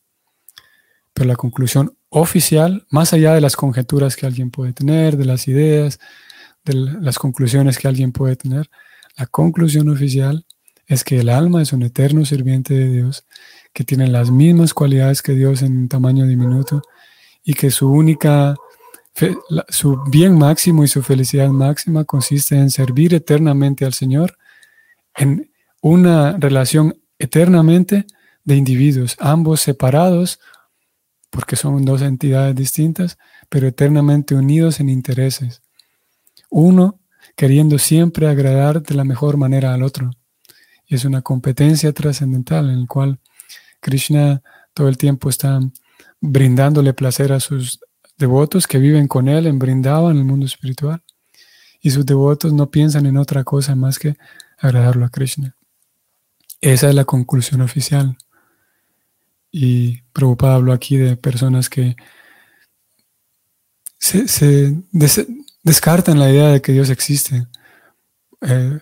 Pero 1.14 1.28
la 1.28 1.36
conclusión 1.36 1.96
oficial, 2.08 2.84
más 2.90 3.12
allá 3.12 3.32
de 3.32 3.40
las 3.40 3.54
conjeturas 3.54 4.16
que 4.16 4.26
alguien 4.26 4.50
puede 4.50 4.72
tener, 4.72 5.16
de 5.16 5.24
las 5.24 5.46
ideas, 5.46 6.00
de 6.64 6.74
las 6.74 7.16
conclusiones 7.20 7.78
que 7.78 7.86
alguien 7.86 8.10
puede 8.10 8.34
tener, 8.34 8.68
la 9.16 9.26
conclusión 9.26 9.88
oficial 9.88 10.46
es 10.86 11.04
que 11.04 11.20
el 11.20 11.28
alma 11.28 11.62
es 11.62 11.72
un 11.72 11.84
eterno 11.84 12.24
sirviente 12.24 12.74
de 12.74 12.88
Dios, 12.88 13.24
que 13.72 13.84
tiene 13.84 14.08
las 14.08 14.32
mismas 14.32 14.74
cualidades 14.74 15.22
que 15.22 15.34
Dios 15.34 15.62
en 15.62 15.88
tamaño 15.88 16.26
diminuto 16.26 16.82
y 17.44 17.54
que 17.54 17.70
su 17.70 17.88
única, 17.88 18.56
su 19.68 20.03
bien 20.11 20.38
máximo 20.38 20.85
y 20.85 20.88
su 20.88 21.03
felicidad 21.03 21.48
máxima 21.48 22.05
consiste 22.05 22.57
en 22.57 22.70
servir 22.70 23.14
eternamente 23.14 23.85
al 23.85 23.92
Señor 23.92 24.37
en 25.14 25.51
una 25.81 26.37
relación 26.38 26.96
eternamente 27.18 28.07
de 28.44 28.57
individuos, 28.57 29.16
ambos 29.20 29.61
separados 29.61 30.40
porque 31.31 31.57
son 31.57 31.85
dos 31.85 32.03
entidades 32.03 32.55
distintas, 32.55 33.16
pero 33.48 33.66
eternamente 33.66 34.35
unidos 34.35 34.81
en 34.81 34.90
intereses. 34.90 35.62
Uno 36.51 37.01
queriendo 37.37 37.79
siempre 37.79 38.29
agradar 38.29 38.83
de 38.83 38.94
la 38.94 39.05
mejor 39.05 39.38
manera 39.38 39.72
al 39.72 39.83
otro. 39.83 40.11
Y 40.87 40.94
es 40.94 41.07
una 41.07 41.22
competencia 41.22 41.92
trascendental 41.92 42.68
en 42.68 42.83
la 42.83 42.87
cual 42.87 43.18
Krishna 43.81 44.42
todo 44.75 44.88
el 44.88 44.98
tiempo 44.98 45.31
está 45.31 45.59
brindándole 46.20 46.92
placer 46.92 47.33
a 47.33 47.40
sus 47.40 47.81
devotos 48.22 48.66
que 48.66 48.78
viven 48.78 49.08
con 49.08 49.28
él 49.28 49.46
en 49.46 49.58
Brindavan, 49.58 50.12
en 50.12 50.18
el 50.18 50.24
mundo 50.24 50.46
espiritual. 50.46 51.02
Y 51.80 51.90
sus 51.90 52.06
devotos 52.06 52.52
no 52.52 52.70
piensan 52.70 53.04
en 53.06 53.16
otra 53.16 53.44
cosa 53.44 53.74
más 53.74 53.98
que 53.98 54.16
agradarlo 54.58 55.04
a 55.04 55.11
Krishna. 55.11 55.56
Esa 56.61 56.88
es 56.88 56.94
la 56.94 57.04
conclusión 57.04 57.61
oficial. 57.61 58.16
Y 59.50 60.02
Prabhupada 60.12 60.54
habló 60.54 60.72
aquí 60.72 60.96
de 60.96 61.16
personas 61.16 61.68
que 61.68 61.96
se, 63.98 64.82
descartan 65.62 66.18
la 66.18 66.30
idea 66.30 66.48
de 66.48 66.62
que 66.62 66.72
Dios 66.72 66.88
existe. 66.88 67.46
Eh, 68.40 68.78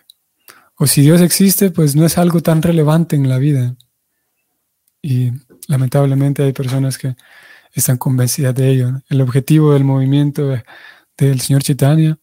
o 0.76 0.86
si 0.86 1.00
Dios 1.02 1.20
existe, 1.22 1.70
pues 1.70 1.96
no 1.96 2.04
es 2.04 2.18
algo 2.18 2.42
tan 2.42 2.60
relevante 2.60 3.16
en 3.16 3.28
la 3.28 3.38
vida. 3.38 3.76
Y 5.02 5.32
lamentablemente 5.68 6.42
hay 6.42 6.52
personas 6.52 6.98
que 6.98 7.16
están 7.72 7.98
convencidas 7.98 8.54
de 8.54 8.70
ello. 8.70 9.02
El 9.08 9.20
objetivo 9.20 9.72
del 9.72 9.84
movimiento 9.84 10.48
del 11.16 11.40
señor 11.40 11.62
Chaitanya 11.62 12.18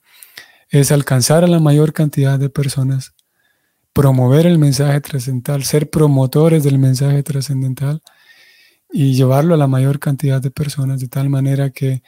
es 0.69 0.91
alcanzar 0.91 1.43
a 1.43 1.47
la 1.47 1.60
mayor 1.60 1.93
cantidad 1.93 2.38
de 2.38 2.49
personas, 2.49 3.13
promover 3.93 4.45
el 4.45 4.60
mensaje 4.60 4.99
trascendental, 5.01 5.63
ser 5.63 5.89
promotores 5.89 6.63
del 6.63 6.77
mensaje 6.77 7.23
trascendental 7.23 8.01
y 8.91 9.13
llevarlo 9.13 9.53
a 9.53 9.57
la 9.57 9.67
mayor 9.67 9.99
cantidad 9.99 10.41
de 10.41 10.51
personas 10.51 10.99
de 10.99 11.07
tal 11.07 11.29
manera 11.29 11.69
que 11.69 12.03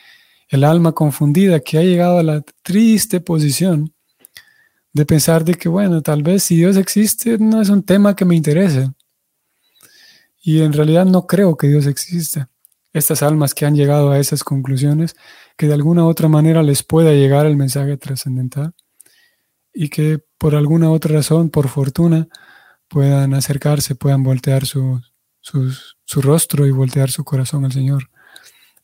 el 0.49 0.63
alma 0.63 0.93
confundida 0.93 1.59
que 1.59 1.77
ha 1.77 1.83
llegado 1.83 2.19
a 2.19 2.23
la 2.23 2.41
triste 2.63 3.21
posición 3.21 3.93
de 4.93 5.05
pensar 5.05 5.45
de 5.45 5.53
que, 5.53 5.69
bueno, 5.69 6.01
tal 6.01 6.23
vez 6.23 6.43
si 6.43 6.57
Dios 6.57 6.75
existe 6.75 7.37
no 7.37 7.61
es 7.61 7.69
un 7.69 7.83
tema 7.83 8.15
que 8.15 8.25
me 8.25 8.35
interese. 8.35 8.91
Y 10.41 10.61
en 10.61 10.73
realidad 10.73 11.05
no 11.05 11.27
creo 11.27 11.55
que 11.55 11.67
Dios 11.67 11.85
exista. 11.85 12.49
Estas 12.93 13.21
almas 13.21 13.53
que 13.53 13.65
han 13.65 13.75
llegado 13.75 14.11
a 14.11 14.19
esas 14.19 14.43
conclusiones, 14.43 15.15
que 15.57 15.67
de 15.67 15.73
alguna 15.73 16.05
otra 16.05 16.27
manera 16.27 16.63
les 16.63 16.83
pueda 16.83 17.13
llegar 17.13 17.45
el 17.45 17.55
mensaje 17.55 17.97
trascendental 17.97 18.73
y 19.73 19.89
que 19.89 20.19
por 20.37 20.55
alguna 20.55 20.89
otra 20.91 21.15
razón, 21.15 21.49
por 21.49 21.67
fortuna, 21.67 22.27
puedan 22.87 23.33
acercarse, 23.33 23.95
puedan 23.95 24.23
voltear 24.23 24.65
su, 24.65 25.01
su 25.41 26.21
rostro 26.21 26.65
y 26.65 26.71
voltear 26.71 27.11
su 27.11 27.23
corazón 27.23 27.65
al 27.65 27.71
Señor 27.71 28.09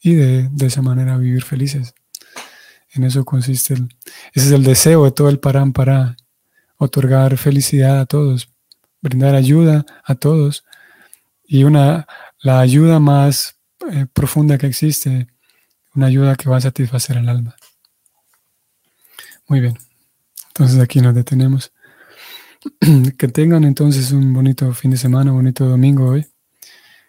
y 0.06 0.14
de, 0.14 0.52
esa 0.62 0.84
manera 0.84 1.18
vivir 1.18 1.44
felices. 1.44 1.96
En 2.94 3.04
eso 3.04 3.26
consiste 3.26 3.74
ese 3.74 3.88
es 4.34 4.52
el 4.52 4.64
deseo 4.64 5.04
de 5.04 5.12
todo 5.12 5.30
el 5.30 5.40
Parán 5.40 5.74
para 5.74 6.16
otorgar 6.78 7.38
felicidad 7.38 8.00
a 8.00 8.06
todos, 8.06 8.50
brindar 9.02 9.34
ayuda 9.34 9.84
a 10.04 10.14
todos 10.14 10.64
y 11.44 11.64
una 11.64 12.06
la 12.40 12.60
ayuda 12.60 13.00
más 13.00 13.55
eh, 13.92 14.06
profunda 14.12 14.58
que 14.58 14.68
existe, 14.68 15.28
una 15.96 16.08
ayuda 16.08 16.36
que 16.36 16.50
va 16.50 16.58
a 16.58 16.62
satisfacer 16.62 17.18
al 17.18 17.30
alma. 17.30 17.56
Muy 19.48 19.60
bien. 19.60 19.78
Entonces 20.48 20.80
aquí 20.80 21.02
nos 21.02 21.16
detenemos. 21.16 21.72
que 23.18 23.28
tengan 23.28 23.64
entonces 23.64 24.12
un 24.12 24.34
bonito 24.34 24.74
fin 24.74 24.92
de 24.92 24.98
semana, 24.98 25.32
bonito 25.32 25.66
domingo 25.66 26.10
hoy. 26.10 26.26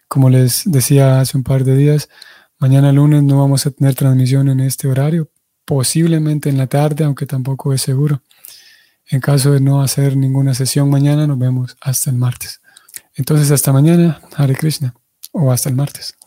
Como 0.07 0.29
les 0.29 0.63
decía 0.65 1.19
hace 1.19 1.37
un 1.37 1.43
par 1.43 1.63
de 1.63 1.75
días, 1.75 2.09
mañana 2.59 2.91
lunes 2.91 3.23
no 3.23 3.39
vamos 3.39 3.65
a 3.65 3.71
tener 3.71 3.95
transmisión 3.95 4.49
en 4.49 4.59
este 4.59 4.87
horario, 4.87 5.29
posiblemente 5.65 6.49
en 6.49 6.57
la 6.57 6.67
tarde, 6.67 7.03
aunque 7.03 7.25
tampoco 7.25 7.73
es 7.73 7.81
seguro. 7.81 8.21
En 9.09 9.21
caso 9.21 9.51
de 9.51 9.61
no 9.61 9.81
hacer 9.81 10.15
ninguna 10.17 10.53
sesión 10.53 10.89
mañana, 10.89 11.27
nos 11.27 11.39
vemos 11.39 11.77
hasta 11.81 12.09
el 12.09 12.17
martes. 12.17 12.61
Entonces, 13.15 13.51
hasta 13.51 13.71
mañana, 13.71 14.21
Hare 14.35 14.55
Krishna, 14.55 14.93
o 15.31 15.51
hasta 15.51 15.69
el 15.69 15.75
martes. 15.75 16.16